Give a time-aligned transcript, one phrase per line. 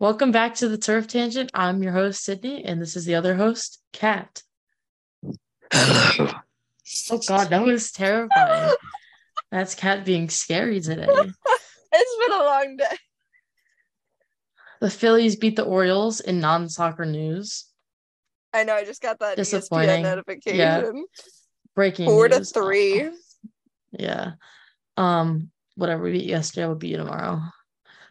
[0.00, 1.50] Welcome back to the Turf Tangent.
[1.54, 4.42] I'm your host, Sydney, and this is the other host, Kat.
[5.72, 6.30] Hello.
[7.10, 8.74] Oh God, that was terrifying.
[9.50, 11.08] That's Kat being scary today.
[11.96, 12.96] It's been a long day.
[14.80, 17.66] The Phillies beat the Orioles in non-soccer news.
[18.52, 18.74] I know.
[18.74, 20.02] I just got that ESPN Disappointing.
[20.02, 20.58] notification.
[20.58, 20.90] Yeah.
[21.76, 23.10] Breaking Four to three.
[23.92, 24.32] Yeah.
[24.96, 27.42] Um, whatever we beat yesterday, we'll beat you tomorrow.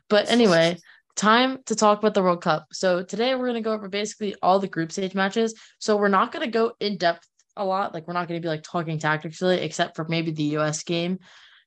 [0.07, 0.77] But anyway,
[1.15, 2.67] time to talk about the World Cup.
[2.71, 5.55] So today we're gonna go over basically all the group stage matches.
[5.79, 7.93] So we're not gonna go in depth a lot.
[7.93, 11.19] Like we're not gonna be like talking tactically, except for maybe the US game,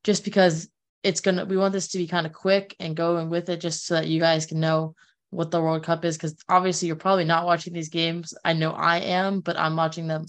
[0.05, 0.69] just because
[1.03, 3.87] it's gonna we want this to be kind of quick and going with it just
[3.87, 4.95] so that you guys can know
[5.31, 6.17] what the World Cup is.
[6.17, 8.35] Because obviously you're probably not watching these games.
[8.45, 10.27] I know I am, but I'm watching them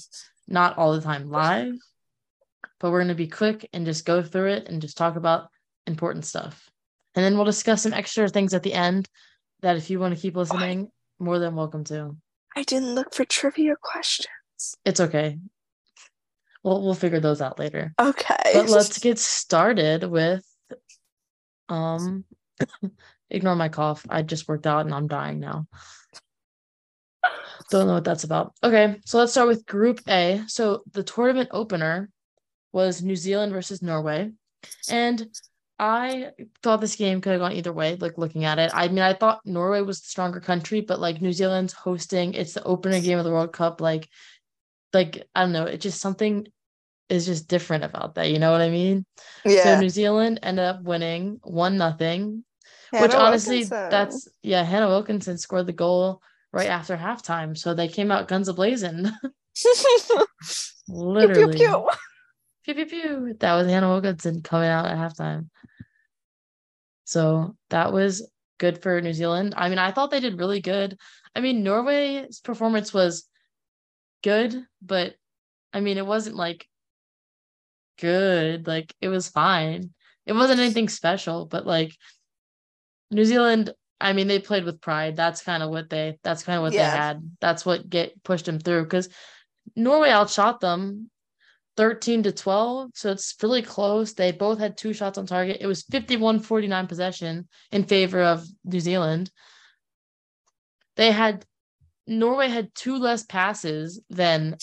[0.48, 1.74] not all the time live
[2.80, 5.50] but we're going to be quick and just go through it and just talk about
[5.86, 6.67] important stuff.
[7.18, 9.10] And then we'll discuss some extra things at the end
[9.64, 12.16] that if you want to keep listening, more than welcome to.
[12.56, 14.28] I didn't look for trivia questions.
[14.86, 15.40] It's okay.
[16.64, 17.92] We'll we'll figure those out later.
[18.00, 18.52] Okay.
[18.54, 20.46] But let's get started with
[21.70, 22.24] um
[23.32, 24.06] ignore my cough.
[24.08, 25.66] I just worked out and I'm dying now.
[27.72, 28.54] Don't know what that's about.
[28.64, 30.44] Okay, so let's start with Group A.
[30.46, 32.12] So the tournament opener
[32.72, 34.32] was New Zealand versus Norway.
[34.88, 35.28] And
[35.80, 36.32] I
[36.64, 38.72] thought this game could have gone either way, like looking at it.
[38.74, 42.54] I mean, I thought Norway was the stronger country, but like New Zealand's hosting, it's
[42.54, 43.80] the opening game of the World Cup.
[43.80, 44.10] Like,
[44.92, 46.48] like I don't know, it just something
[47.10, 48.32] is just different about that.
[48.32, 49.06] You know what I mean?
[49.46, 49.76] Yeah.
[49.76, 49.80] So.
[49.80, 52.44] New Zealand ended up winning one nothing,
[52.92, 53.90] which honestly, Wilkinson.
[53.90, 57.56] that's yeah, Hannah Wilkinson scored the goal right after halftime.
[57.56, 59.12] So they came out guns a blazing.
[60.88, 61.54] Literally.
[61.56, 61.68] pew, pew.
[61.68, 61.88] Pew
[62.76, 63.36] pew pew.
[63.40, 65.50] That was Hannah Wilkinson coming out at halftime.
[67.06, 69.54] So that was good for New Zealand.
[69.56, 70.98] I mean, I thought they did really good.
[71.36, 73.26] I mean, Norway's performance was
[74.24, 75.16] good, but
[75.74, 76.68] I mean, it wasn't like
[78.00, 78.68] good.
[78.68, 79.92] Like it was fine.
[80.26, 81.96] It wasn't anything special, but like
[83.12, 85.16] New Zealand, I mean, they played with pride.
[85.16, 86.92] That's kind of what they that's kind of what Yeah.
[86.92, 87.32] they had.
[87.40, 89.10] That's what get pushed them through because
[89.76, 91.10] Norway outshot them
[91.78, 92.92] 13 to 12.
[92.96, 94.14] So it's really close.
[94.14, 95.58] They both had two shots on target.
[95.62, 99.32] It was 51 49 possession in favor of New Zealand.
[100.96, 101.46] They had
[102.08, 104.58] Norway had two less passes than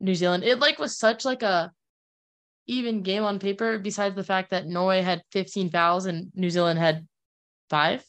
[0.00, 0.44] New Zealand.
[0.44, 1.70] It like was such like a
[2.66, 6.78] even game on paper, besides the fact that Norway had 15 fouls and New Zealand
[6.78, 7.06] had
[7.70, 8.04] five.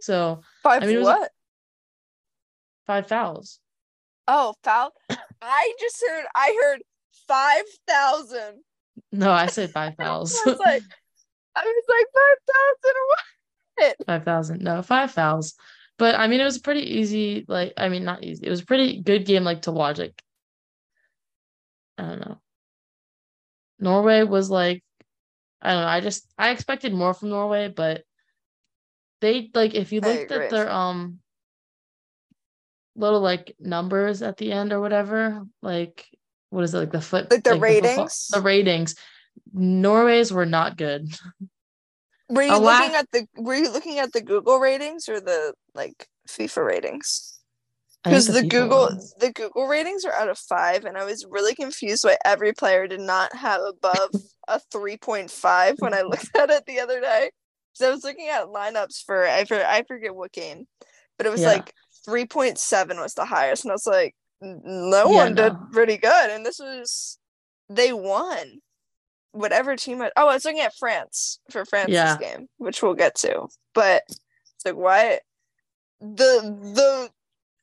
[0.00, 1.30] So Five I mean, it was a- what?
[2.86, 3.58] five fouls.
[4.32, 4.92] Oh, foul.
[5.42, 6.24] I just heard.
[6.36, 6.82] I heard
[7.26, 8.62] five thousand.
[9.10, 10.38] No, I said five fouls.
[10.46, 10.82] I was like,
[11.56, 14.06] I was like five thousand what?
[14.06, 14.62] five thousand.
[14.62, 15.54] No, five fouls.
[15.98, 17.44] But I mean, it was pretty easy.
[17.48, 18.46] Like, I mean, not easy.
[18.46, 19.98] It was a pretty good game, like to watch.
[19.98, 20.22] Like,
[21.98, 22.40] I don't know.
[23.80, 24.84] Norway was like,
[25.60, 25.88] I don't know.
[25.88, 28.04] I just I expected more from Norway, but
[29.20, 31.18] they like if you looked at their um
[33.00, 36.06] little like numbers at the end or whatever, like
[36.50, 38.28] what is it like the foot Like the football- ratings?
[38.28, 38.94] the ratings.
[39.52, 41.08] Norway's were not good.
[42.28, 43.26] Were you looking at the?
[43.36, 47.40] Were you looking at the Google ratings or the like FIFA ratings?
[48.04, 49.14] Because the FIFA Google ones.
[49.18, 52.86] the Google ratings are out of five, and I was really confused why every player
[52.86, 54.10] did not have above
[54.46, 57.30] a three point five when I looked at it the other day.
[57.72, 60.66] So I was looking at lineups for I for, I forget what game,
[61.18, 61.48] but it was Yeah.
[61.48, 61.74] like
[62.04, 65.68] three point seven was the highest, and I was like, no Yeah, one did no.
[65.72, 67.18] pretty good, and this was
[67.68, 68.60] they won.
[69.32, 70.02] Whatever team.
[70.02, 72.16] I, oh, I was looking at France for France's Yeah.
[72.18, 75.20] game, which we'll get to, but it's like why
[76.00, 76.40] the
[76.74, 77.10] the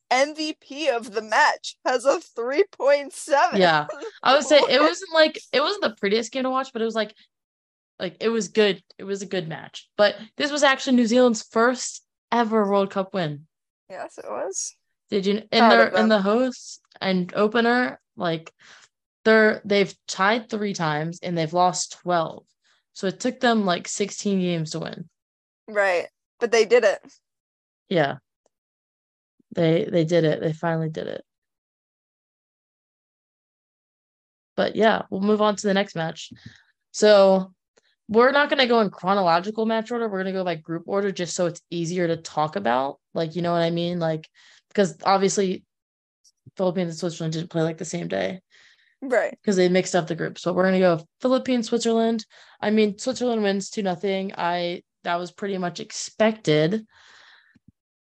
[0.10, 3.58] MVP of the match has a 3.7.
[3.58, 3.88] Yeah.
[4.24, 6.86] I would say it wasn't like it wasn't the prettiest game to watch, but it
[6.86, 7.14] was like
[8.00, 8.82] like it was good.
[8.98, 9.90] It was a good match.
[9.98, 13.48] But this was actually New Zealand's first ever World Cup win.
[13.90, 14.76] Yes, it was.
[15.10, 18.54] Did you in their in the host and opener, like
[19.24, 22.44] they're they've tied three times and they've lost 12.
[22.94, 25.08] So it took them like 16 games to win.
[25.68, 26.08] Right.
[26.40, 27.00] But they did it.
[27.90, 28.18] Yeah.
[29.56, 30.42] They they did it.
[30.42, 31.24] They finally did it.
[34.56, 36.34] But yeah, we'll move on to the next match.
[36.92, 37.54] So
[38.10, 40.08] we're not going to go in chronological match order.
[40.08, 43.00] We're going to go by group order just so it's easier to talk about.
[43.18, 44.00] Like, you know what I mean?
[44.00, 44.30] Like,
[44.70, 45.66] because obviously
[46.56, 48.42] Philippines and Switzerland didn't play like the same day
[49.02, 49.32] Right.
[49.42, 50.42] because they mixed up the groups.
[50.42, 52.26] So we're going to go Philippines, Switzerland.
[52.62, 54.32] I mean, Switzerland wins 2 nothing.
[54.38, 56.86] I that was pretty much expected.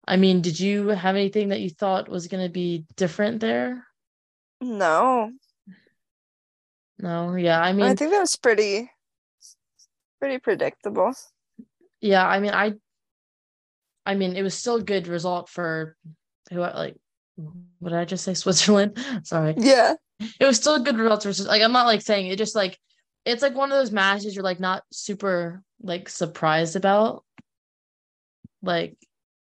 [0.07, 3.87] I mean, did you have anything that you thought was going to be different there?
[4.61, 5.31] No,
[6.99, 7.61] No, yeah.
[7.61, 8.91] I mean I think that was pretty,
[10.19, 11.15] pretty predictable.
[12.01, 12.75] yeah, I mean, I
[14.11, 15.97] I mean, it was still a good result for
[16.51, 16.97] who like
[17.79, 18.35] what did I just say?
[18.35, 18.99] Switzerland.
[19.23, 19.55] Sorry.
[19.57, 19.95] Yeah,
[20.41, 22.77] It was still a good result versus like I'm not like saying it just like
[23.25, 27.23] it's like one of those matches you're like not super like surprised about.
[28.63, 28.97] Like,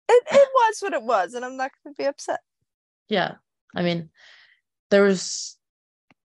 [0.09, 2.41] it it was what it was, and I'm not gonna be upset.
[3.11, 3.35] yeah.
[3.75, 4.09] I mean,
[4.91, 5.59] there was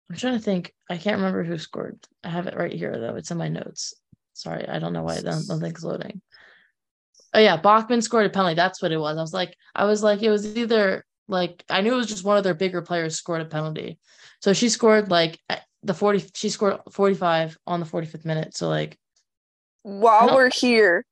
[0.08, 0.72] I'm trying to think.
[0.88, 1.98] I can't remember who scored.
[2.24, 3.16] I have it right here though.
[3.16, 3.92] It's in my notes.
[4.32, 6.22] Sorry, I don't know why the nothing's loading.
[7.34, 8.54] Oh yeah, Bachmann scored a penalty.
[8.54, 9.16] That's what it was.
[9.18, 12.24] I was like, I was like, it was either like I knew it was just
[12.24, 13.98] one of their bigger players scored a penalty.
[14.40, 15.40] So she scored like
[15.82, 18.56] the 40 she scored 45 on the 45th minute.
[18.56, 18.96] So like
[19.82, 20.34] While No.
[20.34, 21.04] we're here,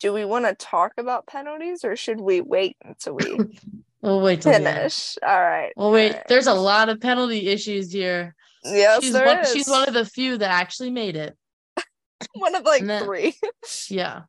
[0.00, 3.36] do we want to talk about penalties, or should we wait until we
[4.02, 5.16] we'll wait till finish?
[5.22, 5.72] All right.
[5.76, 6.28] Well wait, right.
[6.28, 8.34] there's a lot of penalty issues here.
[8.64, 9.52] Yes, she's there one is.
[9.52, 11.36] she's one of the few that actually made it.
[12.34, 13.34] one of like then- three.
[13.88, 14.22] Yeah.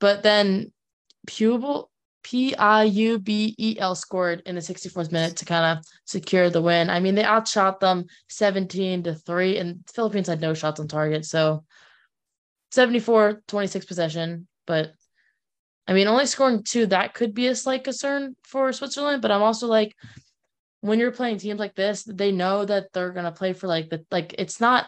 [0.00, 0.72] But then
[1.26, 1.88] Piubel
[2.22, 6.50] P I U B E L scored in the 64th minute to kind of secure
[6.50, 6.90] the win.
[6.90, 11.26] I mean, they outshot them 17 to 3, and Philippines had no shots on target.
[11.26, 11.64] So
[12.72, 14.48] 74 26 possession.
[14.66, 14.94] But
[15.86, 19.20] I mean, only scoring two, that could be a slight concern for Switzerland.
[19.20, 19.94] But I'm also like,
[20.80, 24.04] when you're playing teams like this, they know that they're gonna play for like the
[24.10, 24.86] like it's not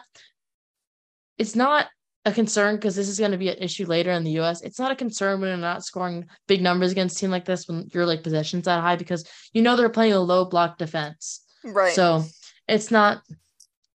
[1.37, 1.87] it's not
[2.27, 4.61] a concern because this is going to be an issue later in the US.
[4.61, 7.67] It's not a concern when you're not scoring big numbers against a team like this
[7.67, 11.41] when your like possessions that high because you know they're playing a low block defense.
[11.63, 11.93] Right.
[11.93, 12.23] So
[12.67, 13.21] it's not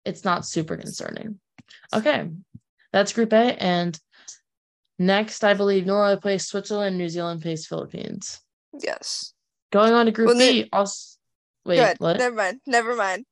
[0.04, 1.40] it's not super concerning.
[1.92, 2.28] Okay.
[2.92, 3.98] That's group A and
[4.98, 8.40] next I believe Norway plays Switzerland, New Zealand plays Philippines.
[8.80, 9.34] yes.
[9.72, 11.16] Going on to group Well, B, also
[11.64, 11.96] wait, Good.
[11.98, 12.18] what?
[12.18, 12.60] Never mind.
[12.66, 13.24] Never mind.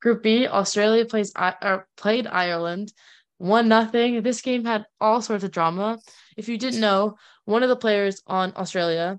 [0.00, 2.92] Group B, Australia plays I or played Ireland.
[3.42, 4.22] One nothing.
[4.22, 5.98] This game had all sorts of drama.
[6.36, 9.18] If you didn't know, one of the players on Australia,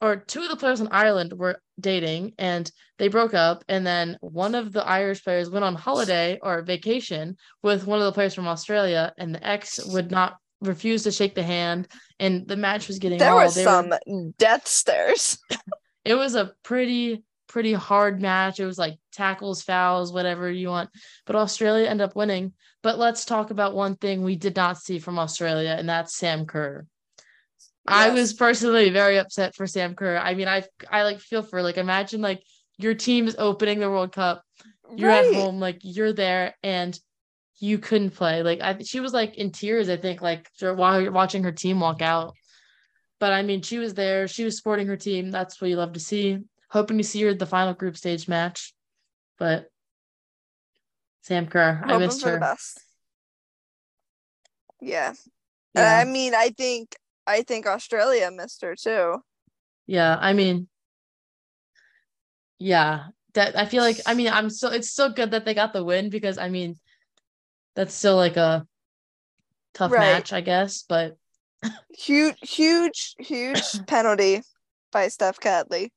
[0.00, 3.62] or two of the players on Ireland were dating and they broke up.
[3.68, 8.04] And then one of the Irish players went on holiday or vacation with one of
[8.06, 11.86] the players from Australia, and the ex would not refuse to shake the hand.
[12.18, 15.38] And the match was getting There all was they were- some death stares.
[16.04, 18.58] it was a pretty pretty hard match.
[18.58, 20.90] It was like tackles, fouls, whatever you want.
[21.24, 22.52] But Australia end up winning.
[22.82, 26.46] But let's talk about one thing we did not see from Australia, and that's Sam
[26.46, 26.86] Kerr.
[27.88, 30.16] I was personally very upset for Sam Kerr.
[30.16, 32.42] I mean, I I like feel for like imagine like
[32.78, 34.42] your team is opening the World Cup,
[34.94, 35.26] you're right.
[35.26, 36.98] at home, like you're there, and
[37.58, 38.42] you couldn't play.
[38.42, 39.88] Like I, she was like in tears.
[39.88, 42.34] I think like while you're watching her team walk out.
[43.18, 44.28] But I mean, she was there.
[44.28, 45.30] She was supporting her team.
[45.30, 46.38] That's what you love to see.
[46.70, 48.74] Hoping to see her at the final group stage match.
[49.38, 49.70] But
[51.22, 52.40] Sam Kerr, I missed her.
[54.80, 55.14] Yeah.
[55.76, 55.98] Uh, yeah.
[56.00, 56.96] I mean, I think
[57.26, 59.22] I think Australia missed her too.
[59.86, 60.68] Yeah, I mean,
[62.58, 65.72] yeah, that I feel like I mean I'm so it's so good that they got
[65.72, 66.76] the win because I mean
[67.74, 68.66] that's still like a
[69.74, 70.16] tough Right.
[70.16, 70.84] match, I guess.
[70.88, 71.16] But
[71.98, 74.42] Huge, huge, huge penalty
[74.92, 75.90] by Steph Catley.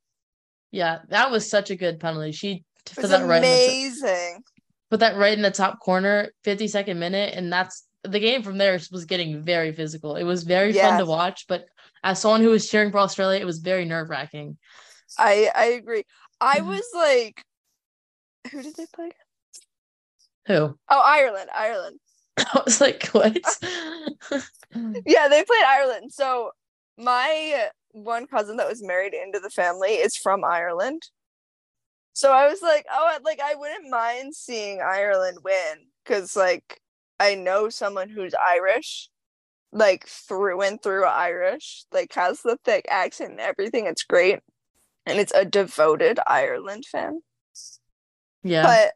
[0.71, 2.31] yeah, that was such a good penalty.
[2.31, 2.63] She
[2.96, 4.43] put that right in the, t- amazing.
[4.89, 8.79] put that right in the top corner, 52nd minute, and that's the game from there
[8.91, 10.15] was getting very physical.
[10.15, 11.65] It was very fun to watch, but
[12.03, 14.58] as someone who was cheering for Australia, it was very nerve wracking.
[15.17, 16.03] I I agree.
[16.39, 16.67] I Mhm.
[16.67, 17.43] was like,
[18.51, 19.12] who did they play?
[20.48, 20.77] Who?
[20.89, 21.50] Oh, Ireland.
[21.53, 22.00] Ireland.
[22.38, 23.38] I was like, what?
[25.05, 26.12] Yeah, they played Ireland.
[26.13, 26.51] So
[26.98, 31.01] my one cousin that was married into the family is from Ireland.
[32.13, 36.81] So I was like, oh, like I wouldn't mind seeing Ireland win because like
[37.19, 39.09] I know someone who's Irish,
[39.71, 43.85] like through and through Irish, like has the thick accent and everything.
[43.85, 44.39] It's great,
[45.05, 47.21] and it's a devoted Ireland fan.
[48.43, 48.63] yeah.
[48.63, 48.93] But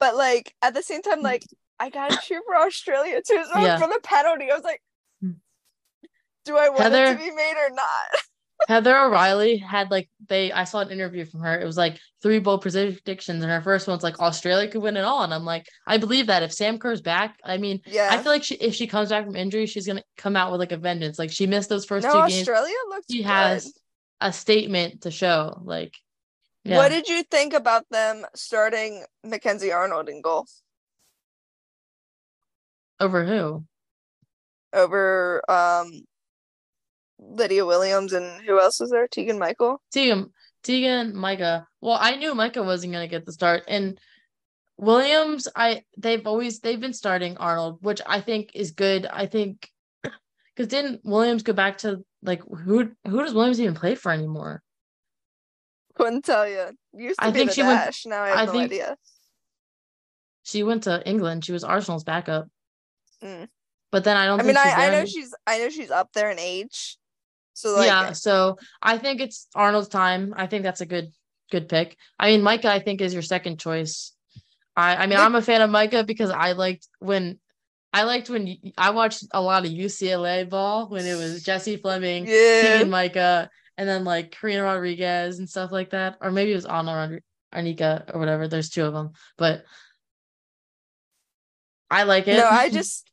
[0.00, 1.46] but like at the same time, like
[1.78, 3.44] I gotta cheer for Australia too.
[3.52, 3.78] So Yeah.
[3.78, 4.82] for the penalty, I was like,
[5.20, 5.32] Hmm.
[6.44, 8.20] do I want it to be made or not?
[8.68, 11.58] Heather O'Reilly had like they I saw an interview from her.
[11.58, 15.04] It was like three bold predictions, and her first one's like Australia could win it
[15.04, 15.22] all.
[15.24, 18.08] And I'm like, I believe that if Sam Kerr's back, I mean, Yeah.
[18.10, 20.60] I feel like she, if she comes back from injury, she's gonna come out with
[20.60, 21.18] like a vengeance.
[21.18, 22.48] Like she missed those first no, two games.
[22.48, 23.26] Australia looked She good.
[23.26, 23.72] has
[24.20, 25.60] a statement to show.
[25.64, 25.96] Like,
[26.64, 26.76] yeah.
[26.76, 30.46] What did you think about them starting Mackenzie Arnold in goal?
[33.00, 33.64] over who?
[34.72, 36.02] over um
[37.20, 39.06] Lydia Williams and who else was there?
[39.06, 39.80] Teagan Michael.
[39.94, 40.30] Teagan,
[40.64, 41.66] Teagan, Micah.
[41.80, 43.98] Well, I knew Micah wasn't gonna get the start, and
[44.78, 45.46] Williams.
[45.54, 49.06] I they've always they've been starting Arnold, which I think is good.
[49.06, 49.68] I think
[50.02, 54.62] because didn't Williams go back to like who who does Williams even play for anymore?
[55.94, 56.70] Couldn't tell you.
[56.94, 58.96] Used to I be think she went- now I have I no think- idea.
[60.42, 61.44] She went to England.
[61.44, 62.48] She was Arsenal's backup.
[63.22, 63.46] Mm.
[63.92, 64.40] But then I don't.
[64.40, 66.96] I think mean, she's I, I know she's I know she's up there in age.
[67.60, 68.12] So like yeah.
[68.12, 70.34] So I think it's Arnold's time.
[70.36, 71.10] I think that's a good
[71.50, 71.96] good pick.
[72.18, 74.12] I mean, Micah, I think is your second choice.
[74.76, 77.38] I I mean, I'm a fan of Micah because I liked when.
[77.92, 82.24] I liked when I watched a lot of UCLA ball when it was Jessie Fleming,
[82.24, 82.62] yeah.
[82.62, 86.16] Teagan Micah, and then like Karina Rodriguez and stuff like that.
[86.20, 87.18] Or maybe it was Anna
[87.52, 88.46] Arnica or whatever.
[88.46, 89.64] There's two of them, but
[91.90, 92.36] I like it.
[92.36, 93.10] No, I just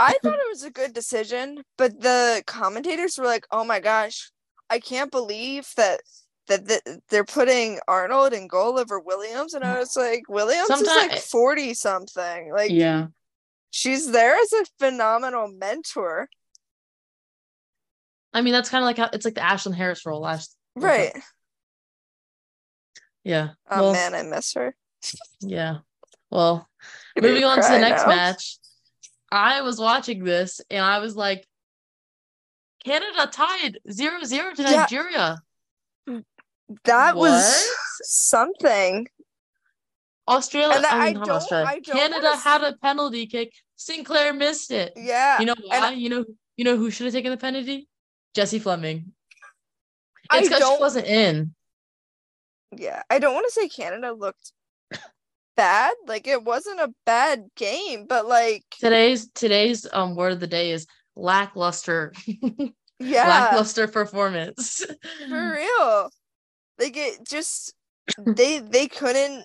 [0.00, 4.30] I thought it was a good decision, but the commentators were like, "Oh my gosh,
[4.70, 6.00] I can't believe that
[6.48, 10.86] that, that they're putting Arnold and goal over Williams." And I was like, "Williams is
[10.86, 12.50] like 40 something.
[12.50, 13.08] Like yeah,
[13.70, 16.30] she's there as a phenomenal mentor."
[18.32, 20.56] I mean that's kind of like how it's like the Ashlyn Harris role last.
[20.76, 21.12] Right.
[23.22, 23.50] Yeah.
[23.70, 24.74] Oh well, man, I miss her.
[25.42, 25.78] yeah.
[26.30, 26.66] Well,
[27.20, 28.08] moving on to the next now.
[28.08, 28.56] match.
[29.32, 31.46] I was watching this and I was like,
[32.84, 34.70] Canada tied 0 0 to Yeah.
[34.70, 35.38] Nigeria.
[36.84, 37.68] That was
[38.02, 39.06] something.
[40.28, 41.66] Australia, And I- mean, I don't- Australia.
[41.66, 43.52] I don't Canada wanna had a penalty kick.
[43.76, 44.92] Sinclair missed it.
[44.96, 45.40] Yeah.
[45.40, 45.90] You know and why?
[45.92, 46.24] you know,
[46.56, 47.88] you know who should have taken the penalty?
[48.34, 49.12] Jessie Fleming.
[50.32, 51.54] It's because she wasn't in.
[52.76, 53.02] Yeah.
[53.10, 54.52] I don't want to say Canada looked
[55.60, 55.94] bad.
[56.06, 60.70] Like it wasn't a bad game, but like Today's today's um word of the day
[60.72, 60.86] is
[61.16, 62.12] lackluster.
[62.98, 63.28] yeah.
[63.28, 64.84] lackluster performance.
[65.28, 66.10] for real
[66.78, 67.74] like it just
[68.18, 69.44] they they couldn't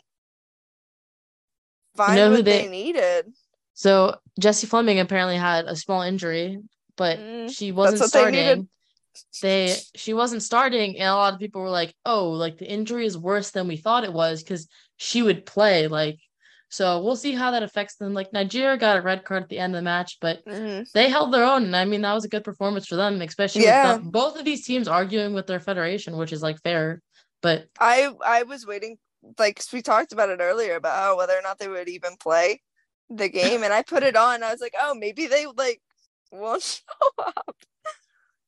[1.96, 3.26] find know who what they, they- needed
[3.74, 6.60] So Jessie Fleming apparently had a small injury,
[6.96, 8.70] but Mm, she wasn't what they starting.
[9.42, 13.06] They she wasn't starting, and a lot of people were like, "Oh, like the injury
[13.06, 14.68] is worse than we thought it was," because
[14.98, 15.88] she would play.
[15.88, 16.20] Like,
[16.70, 18.14] so we'll see how that affects them.
[18.14, 20.92] Like Nigeria got a red card at the end of the match, but Mhm.
[20.94, 23.64] they held their own, and I mean that was a good performance for them, especially
[23.64, 23.98] Yeah.
[23.98, 27.02] with both of these teams arguing with their federation, which is like fair.
[27.42, 28.98] But i i was waiting
[29.38, 32.62] like we talked about it earlier about how whether or not they would even play
[33.10, 35.82] the game and i put it on i was like oh maybe they like
[36.32, 37.56] won't show up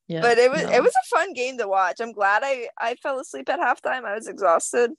[0.08, 0.70] yeah, but it was no.
[0.72, 4.06] it was a fun game to watch i'm glad i i fell asleep at halftime
[4.06, 4.92] i was exhausted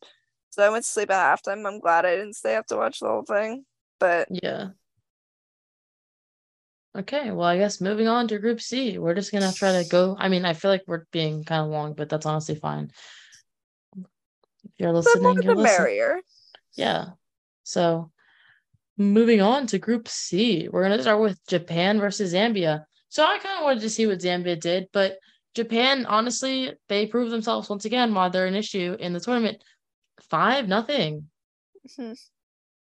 [0.50, 3.00] so i went to sleep at halftime i'm glad i didn't stay up to watch
[3.00, 3.64] the whole thing
[3.98, 4.68] but Yeah.
[6.96, 10.16] Okay, well, I guess moving on to Group C, we're just gonna try to go.
[10.18, 12.90] I mean, I feel like we're being kind of long, but that's honestly fine.
[13.94, 15.62] If you're listening, you're the listening.
[15.64, 16.20] merrier
[16.74, 17.10] Yeah.
[17.62, 18.10] So,
[18.96, 22.84] moving on to Group C, we're gonna start with Japan versus Zambia.
[23.10, 25.18] So I kind of wanted to see what Zambia did, but
[25.54, 29.62] Japan, honestly, they proved themselves once again why they're an issue in the tournament.
[30.22, 31.30] Five nothing.
[31.86, 32.18] Mhm.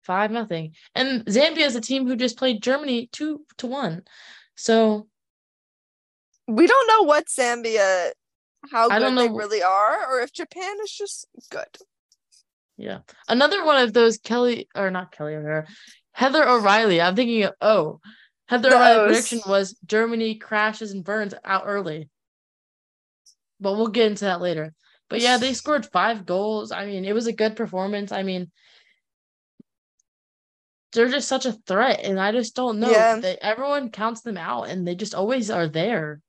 [0.02, 0.74] Five nothing.
[0.94, 4.02] And Zambia is a team who just played Germany two to one.
[4.56, 5.08] So
[6.48, 8.10] we don't know what Zambia,
[8.70, 11.78] how I good they really are, or if Japan is just good.
[12.76, 12.98] yeah.
[13.28, 15.66] Another one of those Kelly or not Kelly O'Hara,
[16.12, 17.00] Heather O'Reilly.
[17.00, 18.00] I'm thinking of oh,
[18.48, 19.06] Heather The O'Reilly O's.
[19.08, 22.08] prediction was Germany crashes and burns out early.
[23.60, 24.74] But we'll get into that later.
[25.08, 26.72] But yeah, they scored five goals.
[26.72, 28.12] I mean, it was a good performance.
[28.12, 28.50] I mean,
[30.92, 32.90] they're just such a threat, and I just don't know.
[32.90, 33.20] Yeah.
[33.20, 36.20] They, everyone counts them out, and they just always are there.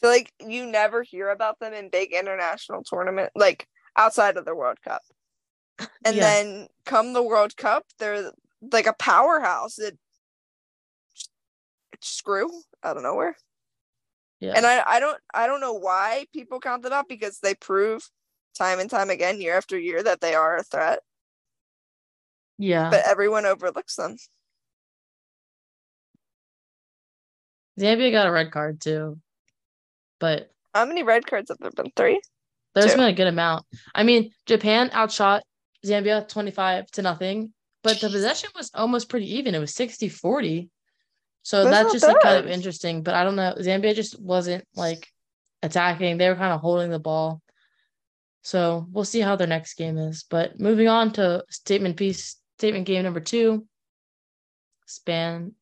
[0.00, 4.54] Feel like you never hear about them in big international tournament, like outside of the
[4.54, 5.02] World Cup.
[6.04, 6.22] And Yeah.
[6.22, 8.32] then come the World Cup, they're
[8.72, 9.78] like a powerhouse.
[9.78, 9.98] It,
[11.92, 12.50] it screw
[12.82, 13.36] out of nowhere.
[14.40, 14.54] Yeah.
[14.56, 18.08] And I, I don't I don't know why people count them out because they prove
[18.56, 21.00] time and time again, year after year, that they are a threat.
[22.58, 22.90] yeah.
[22.90, 24.16] But everyone overlooks them.
[27.78, 29.18] Zambia got a red card too.
[30.18, 31.92] But How many red cards have there been?
[31.96, 32.20] Three?
[32.74, 32.98] there's Two.
[32.98, 33.64] been a good amount.
[33.94, 35.42] I mean, Japan outshot
[35.84, 39.54] Zambia 25 to nothing, but the possession was almost pretty even.
[39.54, 40.68] It was 60 40.
[41.42, 43.02] So That's that's just like kind of interesting.
[43.02, 43.54] But I don't know.
[43.58, 45.08] Zambia just wasn't like
[45.62, 47.42] attacking, they were kind of holding the ball.
[48.42, 50.24] So we'll see how their next game is.
[50.28, 53.66] But moving on to statement piece, statement game number two
[54.86, 55.52] Span,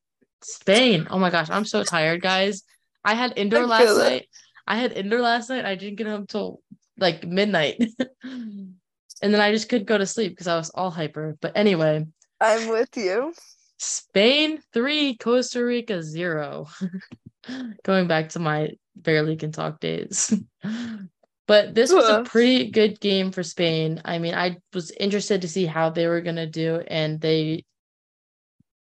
[0.43, 1.07] Spain.
[1.11, 2.63] Oh my gosh, I'm so tired, guys.
[3.05, 3.99] I had indoor I last it.
[3.99, 4.29] night.
[4.67, 5.67] I had indoor last night.
[5.67, 6.63] I didn't get home till
[6.97, 7.77] like midnight.
[8.23, 8.75] and
[9.21, 11.37] then I just couldn't go to sleep because I was all hyper.
[11.41, 12.07] But anyway,
[12.41, 13.35] I'm with you.
[13.79, 16.67] Spain three, Costa Rica zero.
[17.85, 20.35] Going back to my barely can talk days.
[21.47, 24.03] but this was a pretty good game for Spain.
[24.05, 27.65] I mean, I was interested to see how they were gonna do, and they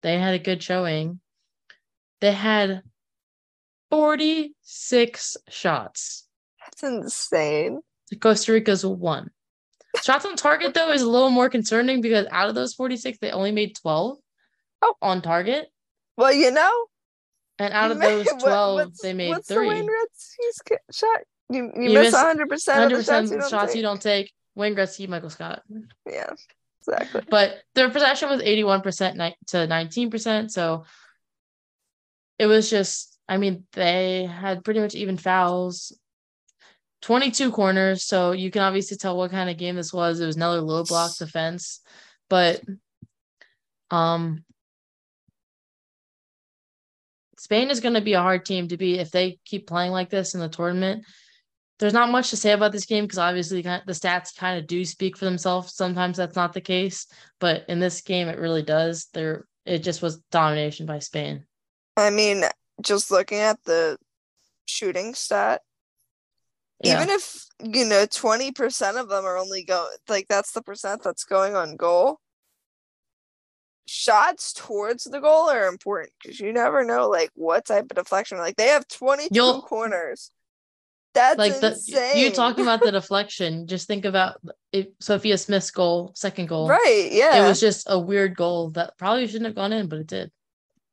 [0.03, 1.21] they had a good showing.
[2.21, 2.83] They had
[3.91, 6.27] 46 shots.
[6.61, 7.81] That's insane.
[8.21, 9.31] Costa Rica's one.
[10.03, 13.31] Shots on target though is a little more concerning because out of those 46, they
[13.31, 14.19] only made 12
[14.83, 14.95] Oh.
[15.01, 15.69] on target.
[16.17, 16.87] Well, you know,
[17.59, 19.69] And out of may- those what- 12, what's- they made what's the three.
[19.69, 21.21] Wayne Gretzky's ca- shot?
[21.49, 23.73] You you, You miss miss 100 percent of Hundred the percent shots you don't shots
[23.73, 23.77] take.
[23.77, 24.33] you don't take.
[24.55, 25.63] Wayne Gretzky, Michael Scott.
[26.11, 26.31] Yeah,
[26.81, 27.23] exactly.
[27.31, 30.53] But their possession was eighty-one percent to nineteen percent.
[30.53, 30.85] So
[32.39, 35.97] it was just, I mean, they had pretty much even fouls.
[37.03, 40.21] Twenty-two corners, so you can obviously tell what kind of game this was.
[40.21, 41.81] It was another low block defense,
[42.31, 42.61] but
[43.91, 44.45] um,
[47.43, 50.11] Spain is going to be a hard team to beat if they keep playing like
[50.11, 51.05] this in the tournament.
[51.81, 54.85] There's not much to say about this game because obviously the stats kind of do
[54.85, 55.75] speak for themselves.
[55.75, 57.09] Sometimes that's not the case,
[57.41, 59.09] but in this game it really does.
[59.13, 61.45] There, it just was domination by Spain.
[61.97, 62.45] I mean,
[62.81, 63.99] just looking at the
[64.67, 65.63] shooting stat,
[66.85, 70.63] Yeah, even if you know 20 percent of them are only go like that's the
[70.63, 72.21] percent that's going on goal.
[73.95, 78.39] Shots towards the goal are important because you never know like what type of deflection.
[78.39, 80.31] Like they have 22 You'll- corners.
[81.15, 82.17] That's like the insane.
[82.17, 83.67] you talking about the deflection.
[83.67, 84.41] Just think about
[84.73, 86.69] it, Sophia Smith's goal, second goal.
[86.71, 87.09] right?
[87.13, 90.07] Yeah, It was just a weird goal that probably shouldn't have gone in, but it
[90.07, 90.31] did.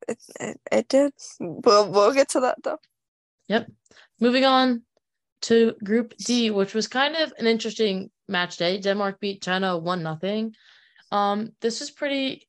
[0.10, 1.14] it, it, it did.
[1.40, 2.80] We'll we'll get to that though.
[3.48, 3.72] Yep.
[4.20, 4.82] Moving on
[5.44, 8.78] to Group D, which was kind of an interesting match day.
[8.78, 10.54] Denmark beat China one nothing.
[11.14, 12.49] Um, this was pretty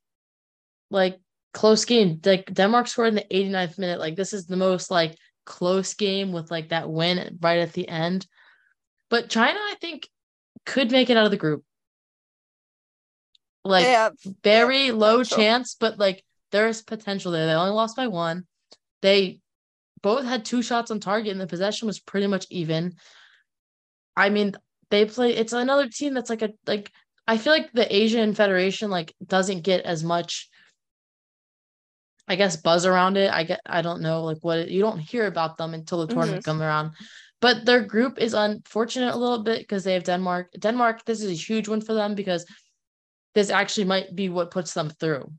[0.90, 1.20] like
[1.53, 2.20] close game.
[2.24, 4.00] Like Denmark scored in the 89th minute.
[4.00, 7.88] Like this is the most like close game with like that win right at the
[7.88, 8.26] end.
[9.09, 10.09] But China, I think,
[10.66, 11.64] could make it out of the group.
[13.64, 15.37] Like have very low potential.
[15.37, 17.46] chance, but like there's potential there.
[17.46, 18.46] They only lost by one.
[19.03, 19.40] They
[20.03, 22.94] both had two shots on target, and the possession was pretty much even.
[24.16, 24.55] I mean,
[24.90, 25.35] they play.
[25.35, 26.90] It's another team that's like a like.
[27.26, 30.48] I feel like the Asian Federation like doesn't get as much.
[32.31, 33.29] I guess buzz around it.
[33.33, 33.61] I get.
[33.66, 36.51] I don't know like what it, you don't hear about them until the tournament mm-hmm.
[36.51, 36.93] come around.
[37.40, 40.53] But their group is unfortunate a little bit because they have Denmark.
[40.57, 41.05] Denmark.
[41.05, 42.47] This is a huge one for them because
[43.35, 45.33] this actually might be what puts them through.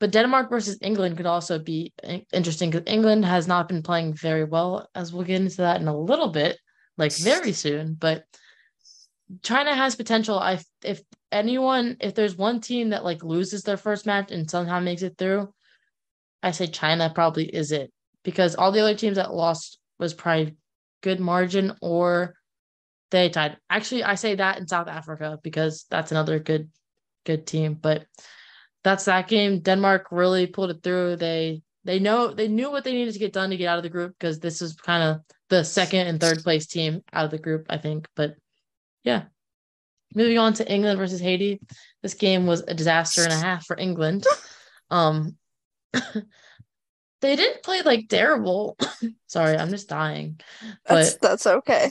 [0.00, 1.92] But Denmark versus England could also be
[2.32, 5.86] interesting because England has not been playing very well, as we'll get into that in
[5.86, 6.58] a little bit,
[6.98, 7.94] like very soon.
[7.94, 8.24] But
[9.44, 10.36] China has potential.
[10.36, 14.80] I if anyone, if there's one team that like loses their first match and somehow
[14.80, 15.52] makes it through,
[16.46, 20.54] I say China probably is it because all the other teams that lost was probably
[21.02, 22.36] good margin or
[23.10, 23.56] they tied.
[23.68, 26.70] Actually, I say that in South Africa because that's another good
[27.24, 27.74] good team.
[27.74, 28.06] But
[28.84, 29.58] that's that game.
[29.58, 31.16] Denmark really pulled it through.
[31.16, 33.82] They they know they knew what they needed to get done to get out of
[33.82, 37.32] the group because this is kind of the second and third place team out of
[37.32, 38.06] the group, I think.
[38.14, 38.36] But
[39.02, 39.24] yeah.
[40.14, 41.60] Moving on to England versus Haiti.
[42.02, 44.24] This game was a disaster and a half for England.
[44.88, 45.36] Um
[47.20, 48.76] they didn't play like terrible.
[49.26, 50.40] Sorry, I'm just dying.
[50.86, 51.90] That's But that's okay.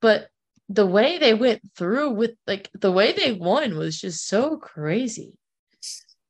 [0.00, 0.28] but
[0.68, 5.32] the way they went through with like the way they won was just so crazy.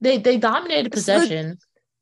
[0.00, 1.58] They they dominated Is the- possession.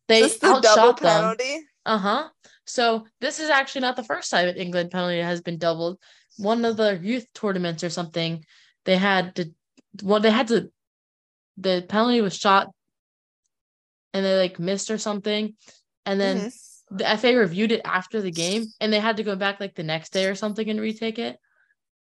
[0.07, 1.37] They the outshot them.
[1.85, 2.29] Uh-huh.
[2.65, 5.99] So this is actually not the first time an England penalty has been doubled.
[6.37, 8.45] One of the youth tournaments or something,
[8.85, 9.53] they had to
[10.03, 10.71] well, they had to
[11.57, 12.69] the penalty was shot
[14.15, 15.55] and they like missed or something.
[16.07, 16.97] And then Mhm.
[16.99, 19.83] the FA reviewed it after the game and they had to go back like the
[19.83, 21.39] next day or something and retake it.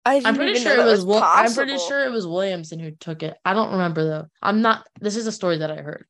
[0.05, 3.23] I I'm pretty sure it that was, I'm pretty sure it was Williamson who took
[3.23, 3.37] it.
[3.45, 4.27] I don't remember though.
[4.43, 6.07] I'm not this is a story that I heard.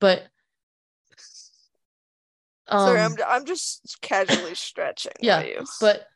[0.00, 0.26] But
[2.66, 5.12] um Sorry, I'm I'm just casually stretching.
[5.20, 6.06] yeah, you- but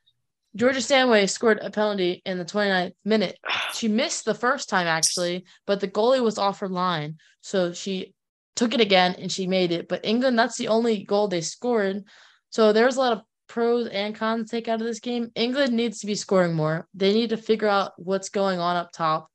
[0.54, 3.38] Georgia Stanway scored a penalty in the 29th minute.
[3.72, 7.16] She missed the first time actually, but the goalie was off her line.
[7.40, 8.14] So she
[8.56, 9.88] took it again and she made it.
[9.88, 12.04] But England, that's the only goal they scored.
[12.50, 15.30] So there's a lot of pros and cons take out of this game.
[15.34, 16.86] England needs to be scoring more.
[16.94, 19.28] They need to figure out what's going on up top.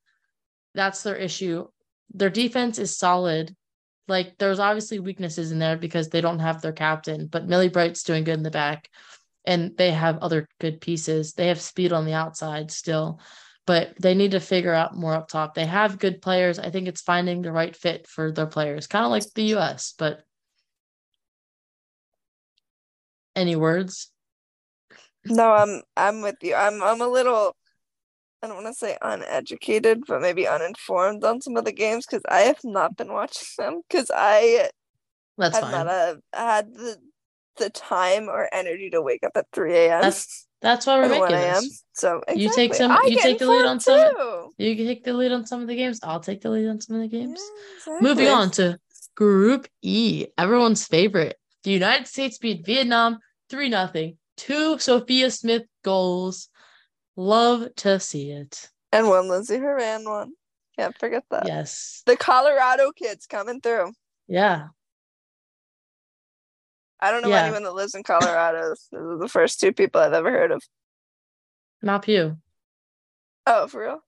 [0.74, 1.68] That's their issue.
[2.14, 3.56] Their defense is solid.
[4.08, 8.04] like there's obviously weaknesses in there because they don't have their captain, but Millie Bright's
[8.04, 8.90] doing good in the back
[9.46, 11.34] and they have other good pieces.
[11.34, 13.20] They have speed on the outside still,
[13.68, 15.54] but they need to figure out more up top.
[15.54, 16.58] They have good players.
[16.58, 19.94] I think it's finding the right fit for their players, kind of like the US,
[19.96, 20.24] but
[23.36, 24.10] any words?
[25.26, 26.56] No, I'm I'm with you.
[26.56, 27.56] I'm I'm a little
[28.42, 32.24] I don't want to say uneducated, but maybe uninformed on some of the games because
[32.30, 34.70] I have not been watching them because I
[35.38, 35.72] That's have fine.
[35.74, 36.98] not uh, had the
[37.58, 40.02] the time or energy to wake up at 3 a.m.
[40.02, 41.84] That's that's why we're making this.
[41.94, 44.54] So You take some- you take the lead on some- too.
[44.58, 46.00] You take the lead on some of the games.
[46.04, 47.42] I'll take the lead on some of the games.
[47.86, 48.80] Yeah, Moving on to
[49.16, 51.38] Group E, everyone's favorite.
[51.64, 54.14] The United States beat Vietnam 3 0.
[54.38, 56.50] Two Sophia Smith goals.
[57.16, 58.70] Love to see it.
[58.92, 60.34] And one Lindsay Horan one.
[60.78, 61.48] Can't forget that.
[61.48, 62.04] Yes.
[62.06, 63.94] The Colorado kids coming through.
[64.28, 64.68] Yeah.
[67.00, 67.44] I don't know Yeah.
[67.44, 68.70] anyone that lives in Colorado.
[68.70, 70.62] Those are the first two people I've ever heard of.
[71.82, 72.38] Mal Pugh.
[73.46, 74.00] Oh, for real?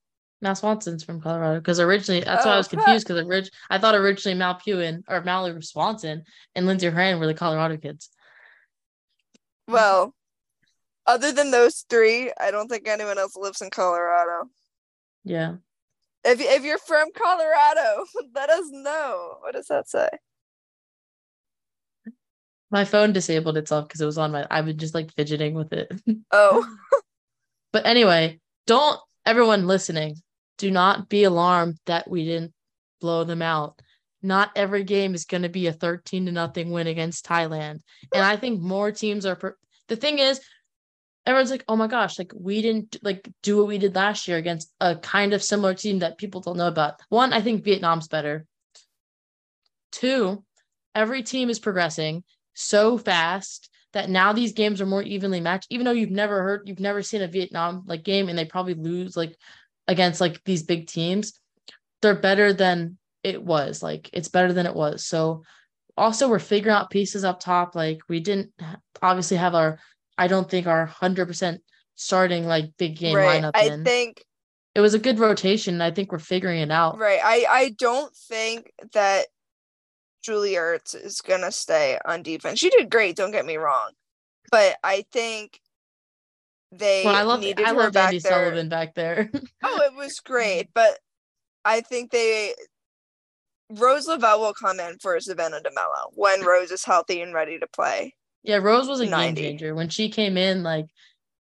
[0.42, 1.60] Mal Swanson's from Colorado.
[1.60, 3.08] Because originally, that's why I Oh, was confused.
[3.08, 6.24] Because orig- I thought originally Mal Pugh and or Mallory Swanson
[6.56, 8.10] and Lindsay Horan were the Colorado kids.
[9.68, 10.16] Well,
[11.06, 14.50] other than those three, I don't think anyone else lives in Colorado.
[15.24, 15.56] Yeah.
[16.24, 19.38] If if you're from Colorado, let us know.
[19.42, 20.10] What does that say?
[22.72, 24.46] My phone disabled itself because it was on my.
[24.50, 25.92] I've been just like fidgeting with it.
[26.32, 26.66] Oh,
[27.72, 30.16] But anyway, don't everyone listening,
[30.58, 32.54] do not be alarmed that we didn't
[33.02, 33.80] blow them out.
[34.22, 37.82] Not every game is going to be a 13 to nothing win against Thailand.
[38.14, 40.42] And I think more teams are per- the thing is
[41.26, 44.38] everyone's like, "Oh my gosh, like we didn't like do what we did last year
[44.38, 48.08] against a kind of similar team that people don't know about." One, I think Vietnam's
[48.08, 48.46] better.
[49.92, 50.44] Two,
[50.94, 55.86] every team is progressing so fast that now these games are more evenly matched even
[55.86, 59.16] though you've never heard you've never seen a vietnam like game and they probably lose
[59.18, 59.36] like
[59.88, 61.34] against like these big teams
[62.02, 65.44] they're better than it was like it's better than it was so
[65.98, 68.52] also we're figuring out pieces up top like we didn't
[69.02, 69.80] obviously have our
[70.18, 71.60] i don't think our 100%
[71.96, 73.44] starting like big game right.
[73.44, 74.24] lineup I in think
[74.76, 77.20] it was a good rotation i think we're figuring it out right.
[77.24, 79.26] I I don't think that
[80.22, 82.60] Julie Ertz is gonna stay on defense.
[82.60, 83.16] She did great.
[83.16, 83.92] Don't get me wrong,
[84.52, 85.60] but I think
[86.72, 88.32] they well, i love needed i back andi there.
[88.32, 89.32] sullivan back there
[89.64, 91.00] Oh, it was great, but
[91.66, 92.54] I think they
[93.72, 97.68] Rose Lavelle will come in for Savannah DeMelo when Rose is healthy and ready to
[97.68, 98.14] play.
[98.44, 99.42] yeah rose was a 90.
[99.42, 100.88] game changer when she came in like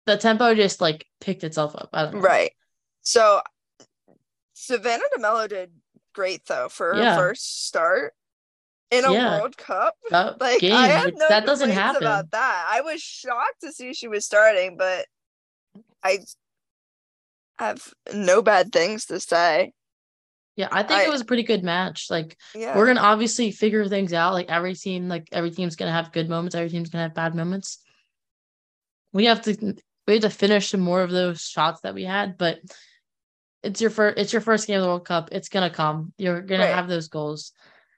[0.07, 2.53] the tempo just like picked itself up i don't know Right.
[3.03, 3.41] So
[4.55, 5.71] Savannah DeMelo did
[6.15, 7.17] great though for her Yeah.
[7.17, 8.13] first start
[8.91, 9.41] in a Yeah.
[9.41, 9.95] World Cup.
[10.11, 12.67] Like game I have no that doesn't happen about that.
[12.71, 15.07] I was shocked to see she was starting, but
[16.03, 16.19] I
[17.59, 19.73] have no bad things to say.
[20.57, 22.07] Yeah, I think I- it was a pretty good match.
[22.11, 22.77] Like Yeah.
[22.77, 24.35] we're gonna obviously figure things out.
[24.35, 27.35] Like every team, like every team's gonna have good moments, every team's gonna have bad
[27.35, 27.79] moments.
[29.13, 29.75] We have to
[30.07, 32.59] we have to finish some more of those shots that we had, but
[33.63, 35.31] it's your first it's your first game of the World Cup.
[35.33, 36.13] It's gonna come.
[36.19, 36.75] You're gonna Right.
[36.75, 37.53] have those goals.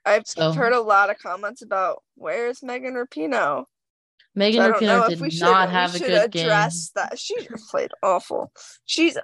[0.07, 3.65] I've so- heard a lot of comments about where's Megan Rapinoe?
[4.35, 6.45] Megan So I don't Rapinoe if we did should not have a good game.
[6.45, 7.17] address that.
[7.17, 7.35] She
[7.69, 8.51] played awful.
[8.85, 9.17] She's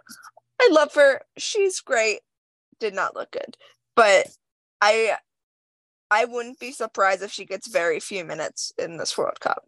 [0.62, 1.22] I love her.
[1.38, 2.22] She's great.
[2.80, 3.56] Did not look good.
[3.96, 4.28] But
[4.82, 5.18] I
[6.10, 9.64] I wouldn't be surprised if she gets very few minutes in this World Cup.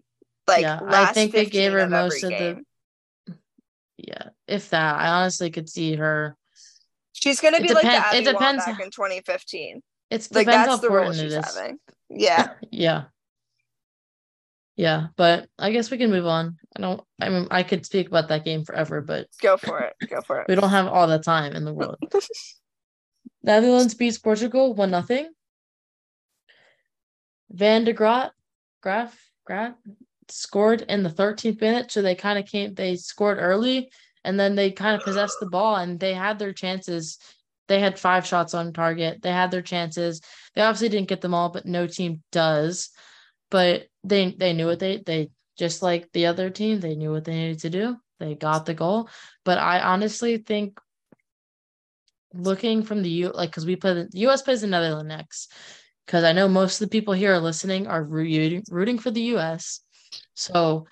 [0.47, 2.63] Like Yeah, I think they gave her of most of the-
[3.97, 6.35] Yeah, if that, I honestly could see her.
[7.13, 9.81] She's gonna It be like the depends- it depends back in 2015.
[10.09, 11.79] It's Like that's how the role important it she's having.
[12.09, 12.53] Yeah.
[12.71, 13.03] Yeah.
[14.77, 16.57] Yeah, but I guess we can move on.
[16.75, 19.95] I don't I mean I could speak about that game forever, but Go for it.
[20.09, 20.47] Go for it.
[20.49, 21.97] we don't have all the time in the world.
[23.43, 25.29] Netherlands beats Portugal one nothing.
[27.51, 28.31] Van de Gragt,
[28.81, 29.73] Graf, Graf
[30.29, 32.73] scored in the 13th minute, so they kind of came.
[32.73, 33.91] They scored early,
[34.23, 37.17] and then they kind of possessed the ball, and they had their chances.
[37.67, 39.21] They had five shots on target.
[39.21, 40.21] They had their chances.
[40.53, 42.89] They obviously didn't get them all, but no team does.
[43.49, 46.79] But they they knew what they they just like the other team.
[46.79, 47.97] They knew what they needed to do.
[48.19, 49.09] They got the goal.
[49.43, 50.79] But I honestly think
[52.33, 55.53] looking from the U like because we play the US plays the Netherlands next.
[56.05, 59.21] Because I know most of the people here are listening are rooting rooting for the
[59.35, 59.81] US.
[60.33, 60.87] So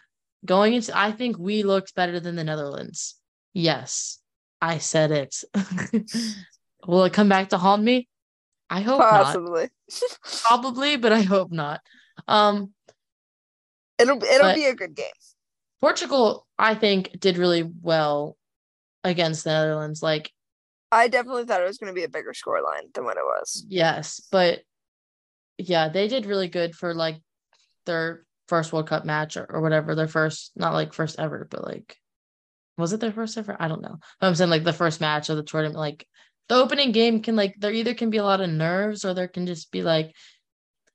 [0.45, 3.15] going into I think we looked better than the Netherlands.
[3.53, 4.19] Yes,
[4.62, 5.43] I said it.
[6.88, 8.08] Will it come back to haunt me?
[8.69, 9.38] I hope not.
[10.48, 11.82] Probably, but I hope not.
[12.28, 12.74] Um,
[14.00, 15.06] It'll it'll be a good game.
[15.82, 18.38] Portugal, I think, did really well
[19.04, 20.02] against the Netherlands.
[20.02, 20.32] Like,
[20.91, 23.65] I definitely thought it was going to be a bigger scoreline than what it was.
[23.67, 24.62] yes, but
[25.58, 27.22] yeah, they did really good for like
[27.86, 29.93] their first World Cup match or, or whatever.
[29.93, 31.98] Their first, not like first ever, but like,
[32.78, 33.56] was it their first ever?
[33.60, 33.98] I don't know.
[34.19, 35.78] But I'm saying like the first match of the tournament.
[35.78, 36.08] Like,
[36.49, 39.27] the opening game can like there either can be a lot of nerves or there
[39.27, 40.13] can just be like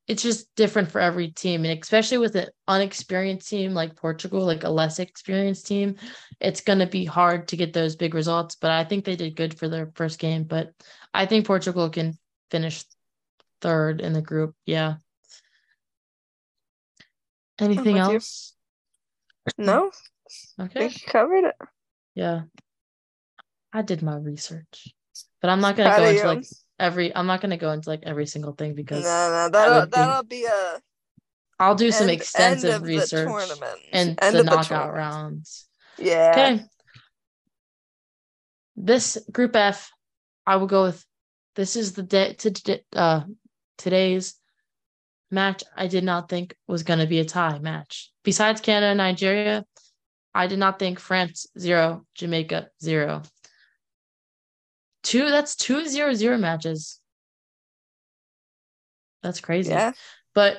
[0.07, 1.67] it's just different for every team.
[1.67, 5.97] And especially with an unexperienced team like portugal like a less experienced team
[6.41, 8.57] it's going to be hard to get those big results.
[8.57, 10.45] But i think they did good for their first game.
[10.45, 10.73] But
[11.15, 12.19] i think portugal can
[12.51, 12.85] finish
[13.61, 14.55] third in the group.
[14.67, 14.97] Yeah.
[17.59, 18.15] Anything with you.
[18.15, 18.55] else?
[19.57, 19.91] No,
[20.61, 20.91] okay.
[21.07, 21.57] Covered it.
[22.15, 22.43] yeah.
[23.73, 24.95] I did my research
[25.41, 26.27] but i'm not going to Proud go into you.
[26.29, 26.45] like
[26.79, 29.87] every i'm not going to go into like every single thing because no, no, that'll
[29.87, 30.81] be- that'll be a
[31.59, 34.95] i'll do some end- extensive end the research tournament and end the the knockout tournament.
[34.97, 35.67] rounds.
[35.99, 36.31] Yeah.
[36.33, 36.65] Okay.
[38.77, 39.91] This group F,
[40.47, 41.05] I will go with.
[41.57, 43.23] This is the day to to- uh
[43.77, 44.35] today's
[45.31, 45.65] match.
[45.77, 48.13] I did not think was going to be a tie match.
[48.23, 49.65] Besides Canada and Nigeria,
[50.35, 53.23] I did not think France zero, Jamaica zero.
[55.09, 55.31] Two.
[55.31, 57.01] That's two zero zero matches.
[59.23, 59.71] That's crazy.
[59.71, 59.93] Yeah.
[60.35, 60.59] But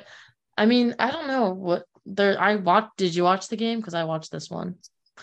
[0.57, 2.39] I mean, I don't know what there.
[2.39, 2.97] I watched.
[2.97, 3.79] Did you watch the game?
[3.79, 4.75] Because I watched this one.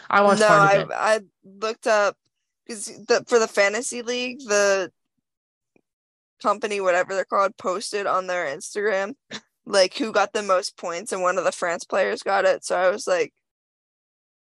[0.08, 0.88] I watched no, I it.
[0.92, 2.16] I looked up
[2.64, 4.90] because the for the fantasy league the
[6.42, 9.14] company whatever they're called posted on their Instagram
[9.66, 12.64] like who got the most points and one of the France players got it.
[12.64, 13.32] So I was like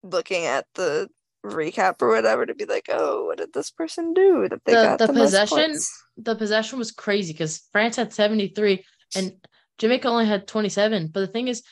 [0.02, 1.08] looking at the
[1.44, 4.82] recap or whatever to be like, oh, what did this person do that they The-
[4.82, 5.76] got the the, possession-?
[6.16, 8.84] The possession was crazy because France had seventy three
[9.16, 9.32] and
[9.78, 11.08] Jamaica only had twenty seven.
[11.08, 11.62] But the thing is,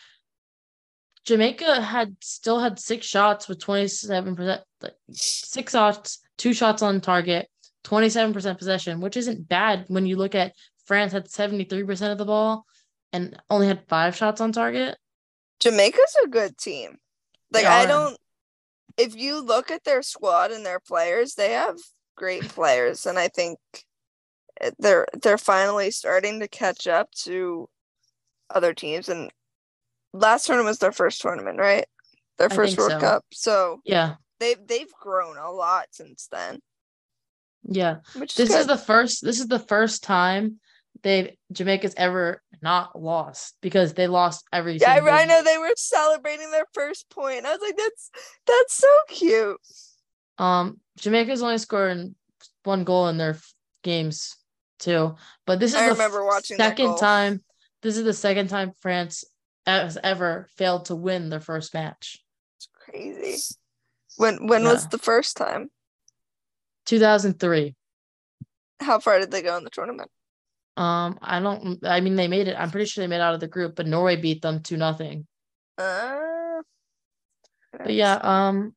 [1.24, 6.82] Jamaica had still had six shots with twenty seven percent, like six shots, two shots
[6.82, 7.48] on target,
[7.84, 10.54] twenty seven percent possession, which isn't bad when you look at
[10.86, 12.64] France had seventy three percent of the ball
[13.12, 14.96] and only had five shots on target.
[15.60, 16.96] Jamaica's a good team.
[17.52, 18.16] Like I don't
[19.00, 21.78] if you look at their squad and their players, they have
[22.16, 23.58] great players and I think
[24.78, 27.68] they're they're finally starting to catch up to
[28.50, 29.30] other teams and
[30.12, 31.86] last tournament was their first tournament, right?
[32.36, 33.00] Their first World so.
[33.00, 33.24] Cup.
[33.32, 36.60] So Yeah, they've they've grown a lot since then.
[37.62, 37.96] yeah.
[38.16, 39.24] Which This is, is the first.
[39.24, 40.60] This is the first time
[41.02, 44.76] they've Jamaica's ever not lost because they lost every.
[44.76, 47.46] yeah, single I, I know they were celebrating their first point.
[47.46, 48.10] I was like, that's
[48.46, 49.58] that's so cute.
[50.38, 52.14] Um, Jamaica's only scored
[52.64, 54.36] one goal in their f- games
[54.78, 57.40] too, but this is I the remember watching second time.
[57.82, 59.24] This is the second time France
[59.66, 62.22] has ever failed to win their first match.
[62.56, 63.56] It's crazy.
[64.16, 65.70] When when was the first time?
[66.86, 67.74] Two thousand three.
[68.80, 70.10] How far did they go in the tournament?
[70.76, 71.84] Um, I don't.
[71.84, 72.56] I mean, they made it.
[72.58, 74.76] I'm pretty sure they made it out of the group, but Norway beat them two
[74.76, 75.26] nothing.
[75.76, 76.62] Uh,
[77.72, 78.74] But yeah, um,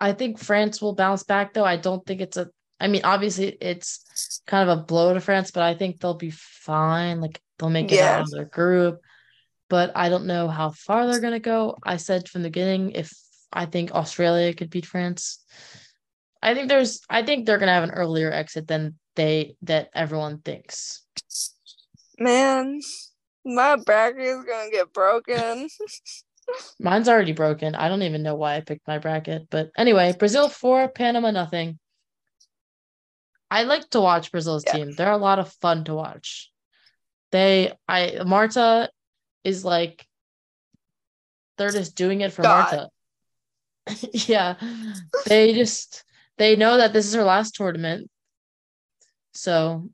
[0.00, 1.64] I think France will bounce back though.
[1.64, 2.48] I don't think it's a.
[2.80, 6.30] I mean, obviously it's kind of a blow to France, but I think they'll be
[6.30, 7.20] fine.
[7.20, 8.16] Like they'll make it Yeah.
[8.16, 9.00] out of their group.
[9.70, 11.78] But I don't know how far they're gonna go.
[11.82, 13.12] I said from the beginning if
[13.52, 15.42] I think Australia could beat France.
[16.42, 17.00] I think there's.
[17.08, 21.02] I think they're gonna have an earlier exit than they that everyone thinks.
[22.18, 22.80] man,
[23.44, 25.68] my bracket is gonna get broken.
[26.80, 27.74] Mine's already broken.
[27.74, 29.48] I don't even know why I picked my bracket.
[29.50, 31.78] But anyway, Brazil four, Panama nothing.
[33.50, 34.72] I like to watch Brazil's Yeah.
[34.72, 34.90] team.
[34.92, 36.50] They're a lot of fun to watch.
[37.32, 38.90] They I Marta
[39.42, 40.06] is like
[41.56, 42.50] they're just doing it for God.
[42.50, 42.88] Marta.
[44.12, 44.56] yeah.
[45.26, 46.04] They just
[46.36, 48.10] they know that this is her last tournament.
[49.34, 49.88] So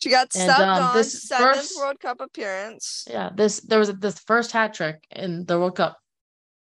[0.00, 3.04] She got And, subbed um, on this seventh first- World Cup appearance.
[3.10, 5.98] yeah, this there was this first hat trick in the World Cup.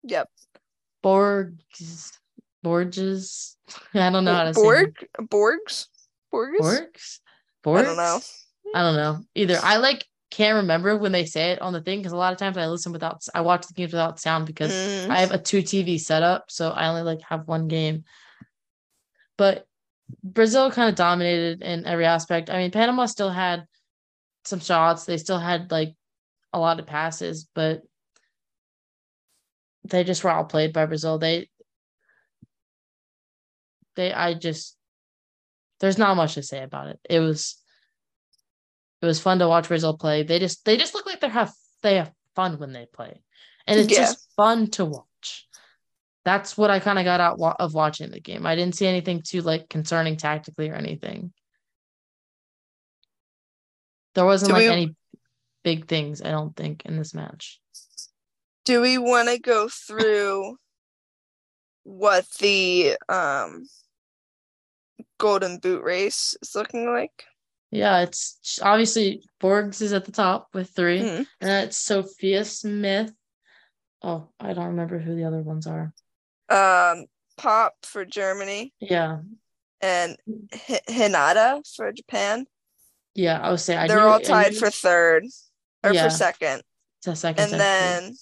[0.04, 0.30] Yep.
[1.04, 2.12] Borgs
[2.64, 3.56] Borges.
[3.94, 5.88] I don't know how to say Borg, Borgs,
[6.34, 7.20] Borgs.
[7.64, 7.80] Borgs?
[7.80, 8.20] I don't know.
[8.76, 9.60] I don't know either.
[9.64, 12.40] I like can't remember when they say it on the thing because a lot of
[12.40, 15.10] times I listen without I watch the games without sound because Mm.
[15.10, 18.04] I have a two TV setup, so I only like have one game.
[19.38, 19.66] But
[20.24, 22.50] Brazil kind of dominated in every aspect.
[22.50, 23.65] I mean, Panama still had
[24.45, 25.06] some shots.
[25.06, 25.95] They still had like
[26.54, 27.82] a lot of passes, but
[29.84, 31.17] they just were outplayed by Brazil.
[31.17, 31.50] They
[33.95, 34.78] they I just
[35.80, 37.00] there's not much to say about it.
[37.10, 37.56] It was
[39.02, 40.24] It was fun to watch Brazil play.
[40.24, 43.22] They just they just look like they have they have fun when they play,
[43.65, 44.04] and it's Yeah.
[44.06, 45.09] just fun to watch.
[46.30, 48.46] That's what I kind of got out of watching the game.
[48.46, 51.34] I didn't see anything too like concerning tactically or anything.
[54.13, 54.96] There wasn't Do like we- any
[55.63, 57.60] big things, I don't think, in this match.
[58.65, 60.58] Do we want to go through
[61.82, 63.65] what the um
[65.18, 67.26] golden boot race is looking like?
[67.72, 71.28] Yeah, it's obviously Borgs is at the top with 3 Mhm.
[71.42, 73.12] and it's Sophia Smith.
[74.04, 75.92] Oh, I don't remember who the other ones are.
[76.50, 77.06] Um,
[77.38, 79.20] Popp for Germany Yeah,
[79.82, 80.18] and
[80.68, 82.46] H- Hinata for Japan.
[83.16, 85.26] yeah, I would say I They're knew- all tied knew for third
[85.84, 86.04] or Yeah.
[86.06, 86.64] for second.
[87.08, 87.42] a second.
[87.42, 87.58] And second.
[87.60, 88.16] then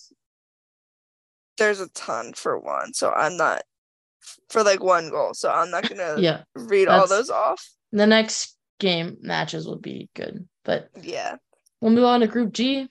[1.58, 2.94] there's a ton for one.
[2.94, 3.64] So I'm not
[4.50, 5.34] for like one goal.
[5.34, 7.68] So I'm not gonna yeah, read all those off.
[7.92, 11.38] the next game matches will be good, but Yeah.
[11.82, 12.88] we'll move on to Group G.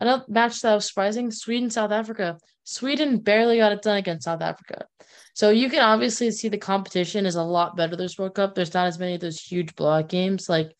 [0.00, 2.38] Another match that was surprising: Sweden South Africa.
[2.64, 4.86] Sweden barely got it done against South Africa.
[5.34, 8.54] So you can obviously see the competition is a lot better this World Cup.
[8.54, 10.72] There's not as many of those huge blowout games like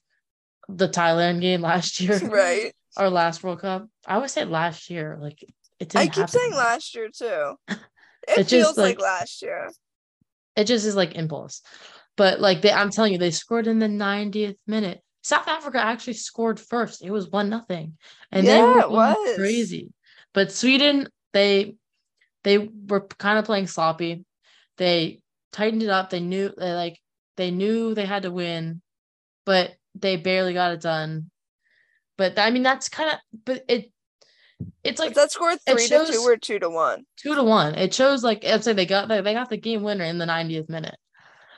[0.68, 2.18] the Thailand game last year.
[2.29, 2.72] Right.
[2.96, 3.88] Our last World Cup.
[4.07, 5.18] I always say last year.
[5.20, 6.29] Like it didn't I keep happen.
[6.29, 7.55] saying last year too.
[8.27, 9.70] It, It just, feels like, like- last year.
[10.57, 11.61] It just is like impulse.
[12.16, 15.03] But like they I'm telling you, they scored in the 90th minute.
[15.25, 17.03] South Africa actually scored first.
[17.03, 17.97] It was one nothing.
[18.31, 19.37] And they Yeah, were it was.
[19.37, 19.91] crazy.
[20.35, 21.77] But Sweden, they
[22.45, 24.27] they were kind of playing sloppy.
[24.77, 26.11] They tightened it up.
[26.11, 27.01] They knew they like
[27.37, 28.83] they knew they had to win,
[29.47, 31.31] but they barely got it done.
[32.19, 33.91] But I mean that's kind of but it
[34.85, 37.07] it's like But that scored three to two or two to one.
[37.17, 37.75] two to one.
[37.77, 40.69] It shows like I'd say they got they got the game winner in the 90th
[40.69, 40.97] minute.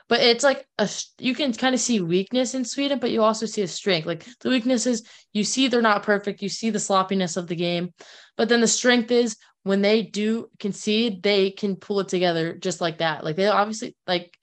[0.09, 0.89] But it's like a
[1.19, 4.05] you can kind of see weakness in Sweden, but you also see a strength.
[4.05, 7.55] Like the weakness is you see they're not perfect, you see the sloppiness of the
[7.55, 7.93] game,
[8.37, 12.79] but then the strength is when they do concede, they can pull it together just
[12.79, 13.23] like that.
[13.25, 14.37] Like they obviously like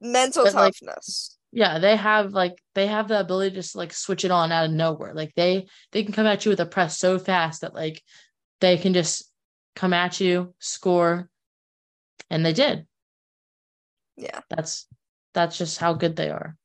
[0.00, 1.36] Mental But, like, toughness.
[1.52, 4.66] yeah, they have like they have the ability to just like switch it on out
[4.66, 5.14] of nowhere.
[5.14, 8.02] Like they they can come at you with a press so fast that like
[8.60, 9.30] they can just
[9.74, 11.28] come at you, score,
[12.30, 12.86] and they did.
[14.16, 14.40] Yeah.
[14.50, 14.86] That's
[15.32, 16.56] that's just how good they are.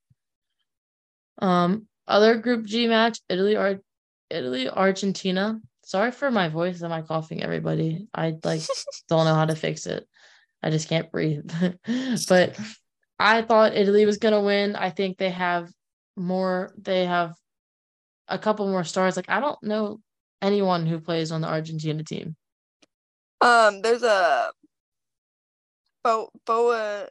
[1.41, 3.81] Um, other Group G match: Italy or
[4.29, 5.59] Italy Argentina.
[5.83, 8.07] Sorry for my voice Am I coughing, everybody.
[8.13, 8.61] I like
[9.09, 10.07] don't know how to fix it.
[10.61, 11.49] I just can't breathe.
[12.29, 12.59] but
[13.17, 14.75] I thought Italy was gonna win.
[14.75, 15.69] I think they have
[16.15, 16.73] more.
[16.77, 17.33] They have
[18.27, 19.15] a couple more stars.
[19.15, 19.99] Like I don't know
[20.41, 22.35] anyone who plays on the Argentina team.
[23.41, 24.51] Um, there's a
[26.03, 27.07] Bo Boa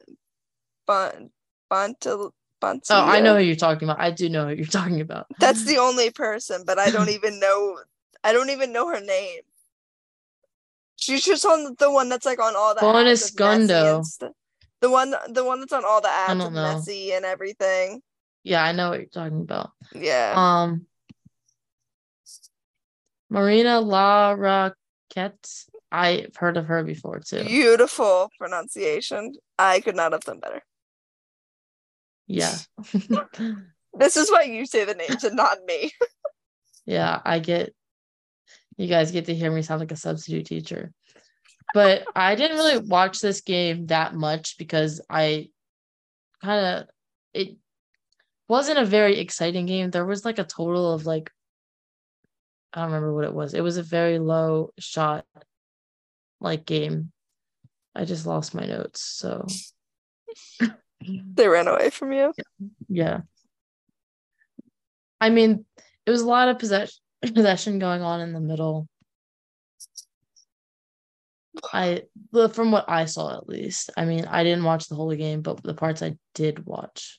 [0.88, 1.30] Bon
[1.70, 2.90] Bonta Bonta.
[2.90, 4.00] Oh, I know who you're talking about.
[4.00, 5.26] I do know who you're talking about.
[5.38, 7.78] That's the only person, but I don't even know.
[8.24, 9.42] I don't even know her name.
[10.96, 14.04] She's just on the one that's like on all the Bonus Gundo.
[14.04, 14.34] stu-
[14.80, 16.52] The one, the one that's on all the ads of.
[16.52, 18.02] Messi and everything.
[18.42, 19.70] Yeah, I know what you're talking about.
[19.94, 20.32] Yeah.
[20.36, 20.86] Um,
[23.30, 25.66] Marina Larroquette.
[25.90, 27.44] I've heard of her before too.
[27.44, 29.34] Beautiful pronunciation.
[29.58, 30.62] I could not have done better.
[32.28, 32.54] Yeah.
[33.94, 35.90] This is why you say the names and not me.
[36.86, 37.74] yeah, I get
[38.76, 40.92] you guys get to hear me sound like a substitute teacher.
[41.74, 45.48] But I didn't really watch this game that much because I
[46.42, 46.88] kind of
[47.34, 47.56] it
[48.48, 49.90] wasn't a very exciting game.
[49.90, 51.30] There was like a total of like
[52.72, 53.54] I don't remember what it was.
[53.54, 55.24] It was a very low shot
[56.40, 57.10] like game.
[57.94, 59.02] I just lost my notes.
[59.02, 59.44] So
[61.00, 62.32] They ran away from you.
[62.88, 63.20] yeah.
[65.20, 65.64] I mean,
[66.06, 66.98] it was a lot of possession
[67.34, 68.88] possession going on in the middle.
[71.72, 72.02] I
[72.52, 73.90] from what I saw at least.
[73.96, 77.18] I mean, I didn't watch the whole game, but the parts I did watch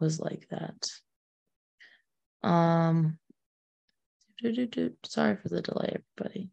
[0.00, 0.88] was like that.
[2.48, 3.18] Um
[5.06, 6.50] sorry for the delay, everybody.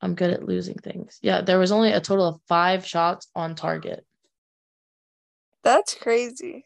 [0.00, 1.18] I'm good at losing things.
[1.20, 4.06] Yeah, there was only a total of five shots on target.
[5.62, 6.64] That's crazy.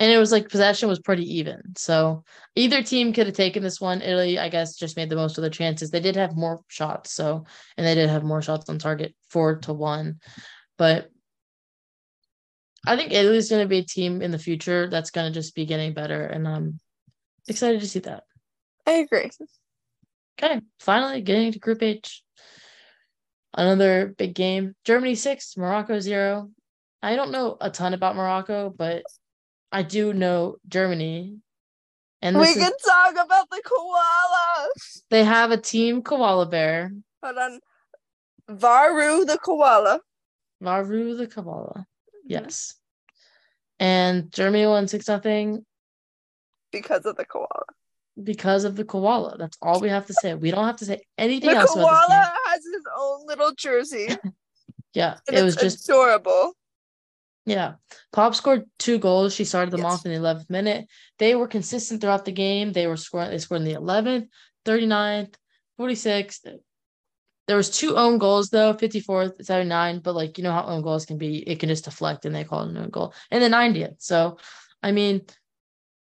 [0.00, 1.62] and it was like possession was pretty even.
[1.76, 2.24] So
[2.56, 4.02] either team could have taken this one.
[4.02, 5.90] Italy, I guess, just made the most of their chances.
[5.90, 7.44] They did have more shots, so
[7.76, 10.20] and they did have more shots on target, four to one.
[10.78, 11.10] But
[12.86, 15.54] I think Italy's going to be a team in the future that's going to just
[15.54, 16.80] be getting better, and I'm
[17.46, 18.24] excited to see that.
[18.86, 19.30] I agree.
[20.42, 22.24] Okay, finally getting to Group H.
[23.54, 24.74] Another big game.
[24.84, 26.50] Germany six, Morocco zero.
[27.02, 29.02] I don't know a ton about Morocco, but
[29.72, 31.38] I do know Germany
[32.20, 34.68] And we this is, can talk about the koala.
[35.10, 36.92] they have a team koala bear,
[37.24, 37.60] Hold on.
[38.48, 40.00] Varu the koala.
[40.60, 41.72] Varu the koala.
[41.74, 42.26] Mm-hmm.
[42.26, 42.74] Yes.
[43.80, 45.64] And Germany won six nothing
[46.70, 47.64] Because of the koala.
[48.22, 49.36] because of the koala.
[49.38, 50.34] That's all we have to say.
[50.34, 53.52] We don't have to say anything The else about this koala has his own little
[53.56, 54.08] jersey.
[54.94, 56.52] Yeah, And it was just adorable.
[57.44, 57.74] Yeah.
[58.12, 59.34] Popp scored two goals.
[59.34, 59.92] She started them Yes.
[59.92, 60.86] off in the 11th minute.
[61.18, 62.72] They were consistent throughout the game.
[62.72, 64.28] They were scoring, they scored in the 11th,
[64.64, 65.34] 39th,
[65.78, 66.46] 46th.
[67.48, 71.04] There was two own goals though, 54th, 79, but like you know how own goals
[71.04, 73.12] can be, it can just deflect and they call it an own goal.
[73.30, 73.96] And the 90th.
[73.98, 74.38] So
[74.82, 75.22] I mean,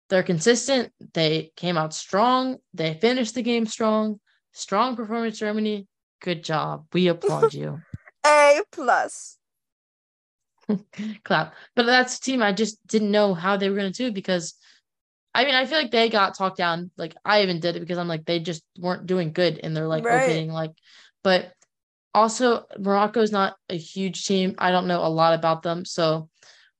[0.09, 0.91] they're consistent.
[1.13, 2.57] They came out strong.
[2.73, 4.19] They finished the game strong.
[4.51, 5.87] Strong performance, Germany.
[6.21, 6.85] Good job.
[6.93, 7.79] We applaud you.
[8.25, 9.37] A plus.
[11.23, 11.53] clap.
[11.75, 14.55] But that's a team I just didn't know how they were going to do because
[15.35, 16.91] I mean, I feel like they got talked down.
[16.95, 19.87] Like I even did it because I'm like, they just weren't doing good in their
[19.87, 20.21] like Right.
[20.21, 20.51] opening.
[20.51, 20.71] Like,
[21.23, 21.53] but
[22.13, 24.55] also Morocco's not a huge team.
[24.59, 25.85] I don't know a lot about them.
[25.85, 26.29] So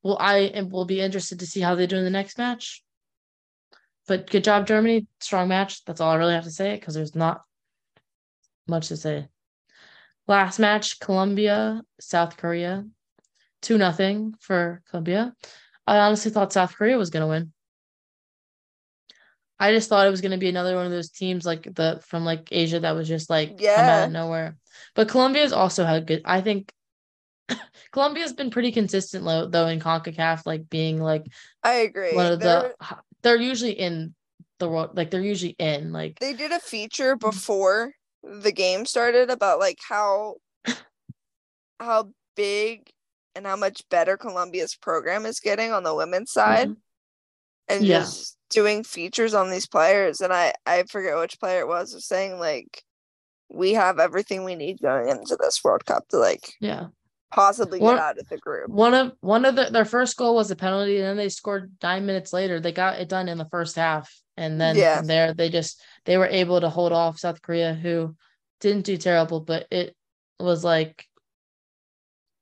[0.03, 2.83] well, I will be interested to see how they do in the next match.
[4.05, 5.07] But good job, Germany.
[5.19, 5.83] Strong match.
[5.85, 7.41] That's all I really have to say because there's not
[8.67, 9.27] much to say.
[10.27, 12.85] Last match, Colombia, South Korea.
[13.63, 15.33] Two nothing for Colombia.
[15.87, 17.53] I honestly thought South Korea was gonna win.
[19.57, 22.25] I just thought it was gonna be another one of those teams like the from
[22.25, 23.75] like Asia that was just like yeah.
[23.77, 24.57] come out of nowhere.
[24.95, 26.21] But Colombia's also had good.
[26.25, 26.73] I think
[27.91, 31.25] Colombia's been pretty consistent though, though in Concacaf, like being like
[31.63, 32.13] I agree.
[32.13, 32.97] one of They're- the.
[33.21, 34.13] They're usually in
[34.59, 39.29] the world, like they're usually in like they did a feature before the game started
[39.29, 40.35] about like how
[41.79, 42.89] how big
[43.35, 46.77] and how much better Colombia's program is getting on the women's side Mhm.
[47.67, 47.99] and Yeah.
[48.01, 52.05] just doing features on these players and I I forget which player it was was
[52.05, 52.83] saying like
[53.49, 56.87] we have everything we need going into this World Cup to like yeah.
[57.31, 58.69] possibly One- get out of the group.
[58.69, 61.71] One of one of the, their first goal was a penalty, and then they scored
[61.81, 62.59] nine minutes later.
[62.59, 64.97] They got it done in the first half, and then Yeah.
[64.97, 68.15] from there they just they were able to hold off South Korea, who
[68.59, 69.95] didn't do terrible, but it
[70.39, 71.07] was like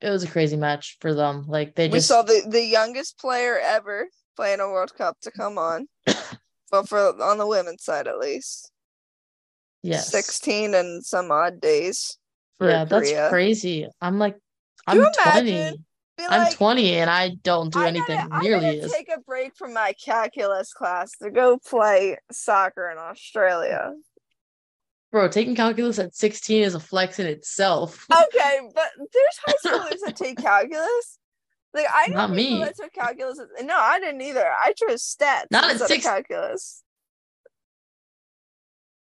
[0.02, 1.46] it was a crazy match for them.
[1.48, 5.32] Like they just we saw the the youngest player ever playing a World Cup to
[5.32, 5.88] come on.
[6.72, 8.72] but for on the women's side at least.
[9.84, 12.18] yes, 16 and some odd days.
[12.60, 13.88] Yeah, that's crazy.
[14.02, 14.38] I'm like
[14.88, 15.52] I'm twenty.
[15.52, 15.86] imagine?
[16.20, 19.56] I'm like, twenty, and I don't do I anything gotta, nearly as take a break
[19.56, 23.94] from my calculus class to go play soccer in Australia.
[25.12, 25.28] Bro.
[25.28, 28.06] Taking calculus at 16 is a flex in itself.
[28.14, 31.18] Okay, but there's high schoolers that take calculus.
[31.74, 32.60] Like I know Not me.
[32.60, 33.40] that took calculus.
[33.62, 34.46] No, I didn't either.
[34.46, 36.84] I chose stats Not at six- calculus.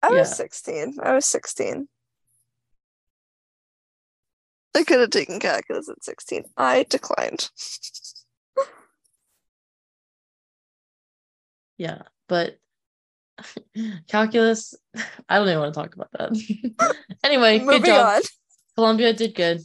[0.03, 0.18] I Yeah.
[0.20, 0.99] was 16.
[1.03, 1.88] I was 16.
[4.74, 6.45] I could have taken calculus at 16.
[6.57, 7.51] I declined.
[11.78, 12.59] Yeah, but
[14.09, 14.74] calculus,
[15.28, 16.97] I don't even want to talk about that.
[17.24, 18.16] anyway, good Moving job.
[18.16, 18.22] on.
[18.74, 19.61] Colombia did good.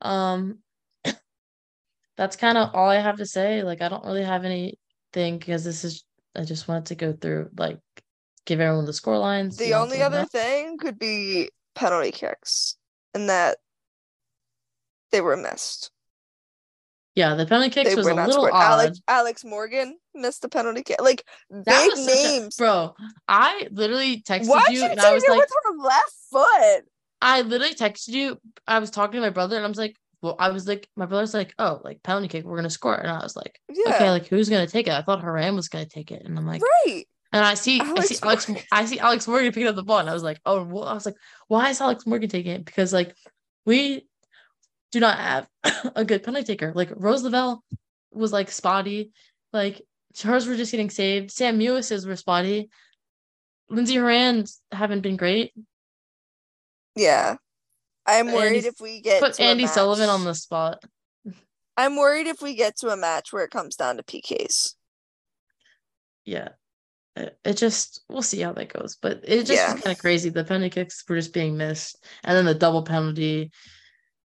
[0.00, 0.58] Um,
[2.16, 3.62] that's kind of all I have to say.
[3.62, 6.04] Like, I don't really have anything because this is.
[6.36, 7.78] I just wanted to go through like
[8.46, 9.56] give everyone the score lines.
[9.56, 12.76] The only other that- thing could be penalty kicks,
[13.14, 13.58] and that
[15.10, 15.90] they were missed.
[17.18, 18.54] Yeah, the penalty kicks They was a little odd.
[18.54, 21.02] Alex Alex Morgan missed the penalty kick.
[21.02, 22.56] Like That big such a- names.
[22.56, 22.94] bro.
[23.26, 26.84] I literally texted Why'd you and I was it like, with her left foot?
[27.20, 28.38] I literally texted you.
[28.68, 31.06] I was talking to my brother and I was like, well, I was like, my
[31.06, 32.94] brother's like, oh, like penalty kick, we're gonna score.
[32.94, 34.92] And I was like, Yeah, okay, like who's gonna take it?
[34.92, 37.04] I thought Horan was gonna take it, and I'm like, right.
[37.32, 38.64] and I see, I Alex see Alex, Morgan.
[38.70, 40.94] I see Alex Morgan picking up the ball, and I was like, oh, well, I
[40.94, 41.16] was like,
[41.48, 42.64] why is Alex Morgan taking it?
[42.64, 43.12] Because like
[43.66, 44.06] we
[44.92, 45.48] do not have
[45.96, 46.72] a good penalty taker.
[46.74, 47.62] Like Rose Lavelle
[48.12, 49.12] was like spotty,
[49.52, 49.82] like
[50.22, 51.30] hers were just getting saved.
[51.30, 52.70] Sam Mewis's were spotty.
[53.70, 55.52] Lindsey Horan's haven't been great.
[56.96, 57.36] Yeah,
[58.06, 60.82] I'm worried if we get Put Andi Sullivan on the spot.
[61.76, 64.74] I'm worried if we get to a match where it comes down to PKs.
[66.24, 66.48] yeah
[67.14, 69.72] it, it just we'll see how that goes but it just Yeah.
[69.74, 73.50] kind of crazy the penalty kicks were just being missed and then the double penalty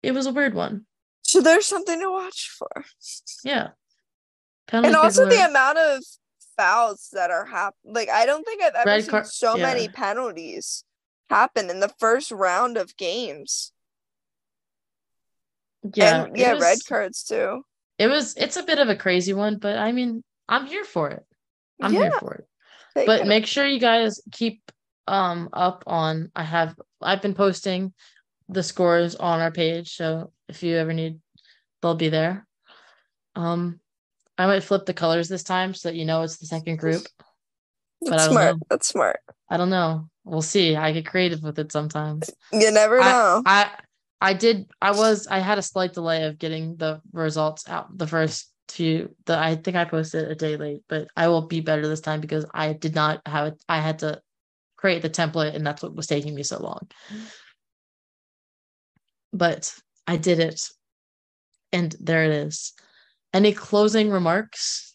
[0.02, 0.86] it was a weird one
[1.22, 2.84] So there's something to watch for.
[3.44, 3.68] yeah
[4.66, 6.02] penalty and also the amount of
[6.56, 7.94] fouls that are happening.
[7.94, 10.84] Like I don't think I've ever Red seen car- so many penalties
[11.30, 13.72] happen in the first round of games.
[15.94, 17.62] yeah and yeah, was, red cards too.
[17.98, 21.08] it was it's a bit of a crazy one but i mean i'm here for
[21.10, 21.24] it
[21.80, 22.00] i'm Yeah.
[22.00, 24.60] here for it but make sure you guys keep
[25.06, 27.94] um up on I have I've been posting
[28.48, 31.20] the scores on our page, so if you ever need
[31.82, 32.46] they'll be there.
[33.36, 33.80] Um
[34.36, 37.02] I might flip the colors this time so that you know it's the second group.
[38.02, 38.56] That's don't smart.
[38.56, 38.60] know.
[38.70, 39.20] That's smart.
[39.50, 40.08] I don't know.
[40.24, 40.76] We'll see.
[40.76, 42.30] I get creative with it sometimes.
[42.52, 43.42] You never know.
[43.44, 43.70] I
[44.20, 48.06] I did I was I had a slight delay of getting the results out the
[48.06, 51.86] first few the I think I posted a day late, but I will be better
[51.88, 54.20] this time because I did not have it I had to
[54.76, 56.88] create the template and that's what was taking me so long.
[59.32, 59.74] But
[60.06, 60.68] I did it.
[61.72, 62.72] And there it is.
[63.34, 64.94] Any closing remarks?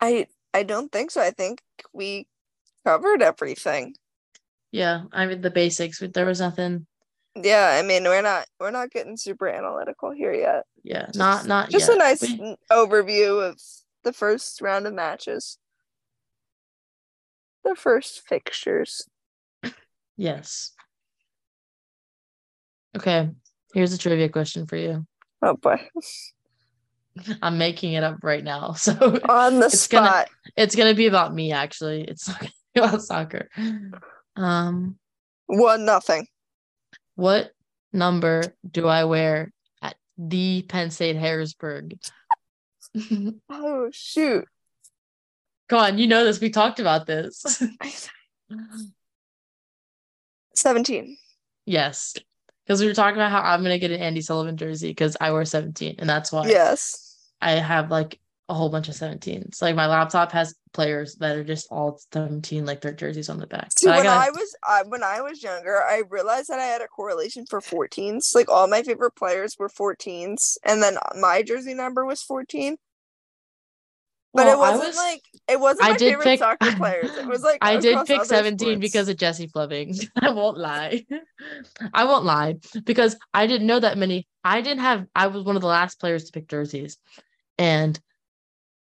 [0.00, 1.20] I I don't think so.
[1.20, 2.26] I think we
[2.84, 3.94] covered everything.
[4.72, 6.00] Yeah, I mean the basics.
[6.00, 6.86] There was nothing.
[7.36, 10.64] Yeah, I mean we're not we're not getting super analytical here yet.
[10.82, 11.96] Yeah, not not Just yet.
[11.96, 13.60] a nice We- overview of
[14.04, 15.58] the first round of matches.
[17.64, 19.08] The first fixtures.
[20.20, 20.72] Yes.
[22.96, 23.30] Okay,
[23.74, 25.06] here's a trivia question for you.
[25.42, 25.80] Oh boy.
[27.42, 28.72] I'm making it up right now.
[28.76, 28.92] So
[29.28, 30.28] On the It's gonna- spot.
[30.56, 32.02] it's gonna be about me actually.
[32.04, 33.48] It's not gonna be about soccer.
[34.36, 34.98] Um,
[35.46, 36.26] One nothing.
[37.16, 37.50] what
[37.92, 41.98] number do I wear at the Penn State Harrisburg?
[43.50, 44.44] Oh shoot.
[45.68, 46.40] Come on, you know this.
[46.40, 47.44] We talked about this.
[50.54, 51.16] Seventeen.
[51.66, 52.14] yes.
[52.68, 55.32] Because we were talking about how I'm gonna get an Andi Sullivan jersey because I
[55.32, 57.16] wear 17, and that's why Yes.
[57.40, 59.62] I have like a whole bunch of 17s.
[59.62, 63.46] Like my laptop has players that are just all 17, like their jerseys on the
[63.46, 63.70] back.
[63.76, 66.58] See, But I when got I was I, when I was younger, I realized that
[66.58, 68.34] I had a correlation for 14s.
[68.34, 72.76] Like all my favorite players were 14s, and then my jersey number was 14.
[74.38, 77.10] But well, it wasn't was- like it wasn't I my favorite pick- soccer players.
[77.16, 78.80] It was like I did pick 17 sports.
[78.80, 79.94] because of Jessie Fleming.
[80.20, 81.04] I won't lie.
[81.94, 84.26] I won't lie because I didn't know that many.
[84.44, 86.98] I didn't have, I was one of the last players to pick jerseys.
[87.58, 87.98] And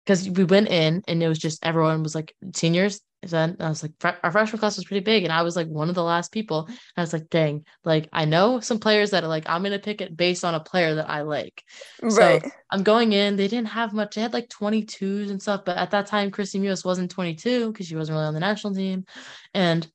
[0.05, 3.01] because we went in and it was just everyone was like seniors.
[3.23, 3.91] Then I was like,
[4.23, 5.23] our freshman class was pretty big.
[5.23, 6.65] And I was like one of the last people.
[6.65, 9.73] And I was like, dang, like I know some players that are like, I'm going
[9.73, 11.63] to pick it based on a player that I like.
[12.01, 12.43] right.
[12.43, 13.35] So I'm going in.
[13.35, 14.15] They didn't have much.
[14.15, 17.85] They had like 22s and stuff, but at that time, Kristie Mewis wasn't 22 because
[17.85, 19.05] she wasn't really on the national team,
[19.53, 19.87] and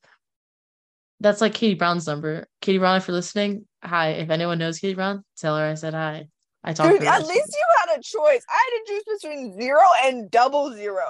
[1.21, 2.47] that's like Katie Brown's number.
[2.61, 4.11] Katie Brown, if you're listening, hi.
[4.11, 6.29] If anyone knows Katie Brown, tell her I said hi.
[6.67, 6.93] I talked.
[6.99, 8.45] Dude, at least you had a choice.
[8.51, 11.05] I had to choose between zero and double zero.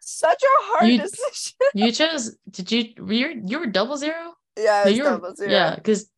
[0.00, 1.56] Such a hard You- decision.
[1.74, 2.36] you chose.
[2.50, 2.94] Did you?
[3.06, 4.34] You, you were double zero?
[4.56, 5.50] yeah, No, you were- double zero.
[5.50, 6.10] Yeah, because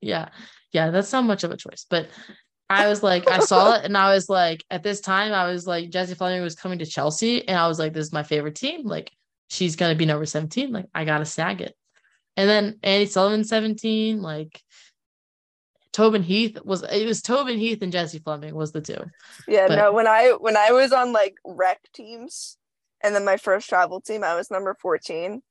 [0.00, 0.30] yeah,
[0.72, 1.84] yeah, that's not much of a choice.
[1.90, 2.08] But
[2.70, 5.66] I was like, I saw it, and I was like, at this time, I was
[5.66, 8.54] like, Jessie Fleming was coming to Chelsea, and I was like, this is my favorite
[8.56, 8.86] team.
[8.86, 9.12] Like,
[9.50, 10.72] she's gonna be number seventeen.
[10.72, 11.74] Like, I gotta snag it.
[12.38, 14.22] And then Andi Sullivan seventeen.
[14.22, 14.62] Like,
[15.96, 19.02] Tobin Heath was it was Tobin Heath and Jessie Fleming was the two.
[19.48, 22.58] Yeah, But- no, when I when I was on like rec teams
[23.02, 25.42] and then my first travel team, I was number 14.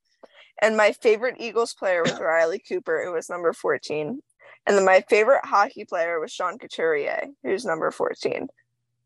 [0.62, 4.20] And my favorite Eagles player was Riley Cooper, who was number 14.
[4.68, 8.46] And then my favorite hockey player was Sean Couturier, who's number 14.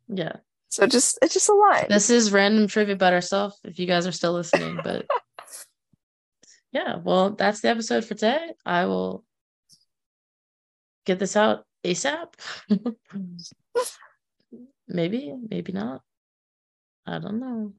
[0.08, 0.36] Yeah,
[0.68, 1.86] So just it's just a line.
[1.88, 3.58] this is random trivia about ourselves.
[3.64, 5.06] If you guys are still listening, but
[6.72, 8.52] yeah, well, that's the episode for today.
[8.66, 9.24] I will
[11.04, 12.34] get this out ASAP.
[14.88, 16.02] maybe, maybe not.
[17.06, 17.72] I don't know.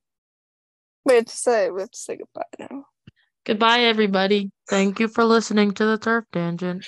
[1.05, 2.85] We have to say we have to say goodbye now.
[3.43, 4.51] Goodbye, everybody.
[4.69, 6.85] Thank you for listening to the Turf Tangent.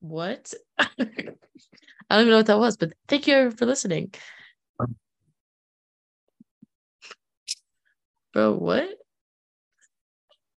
[0.00, 0.54] What?
[0.78, 0.86] I
[2.16, 4.14] don't even know what that was, but thank you for listening.
[8.32, 8.88] Bro, what?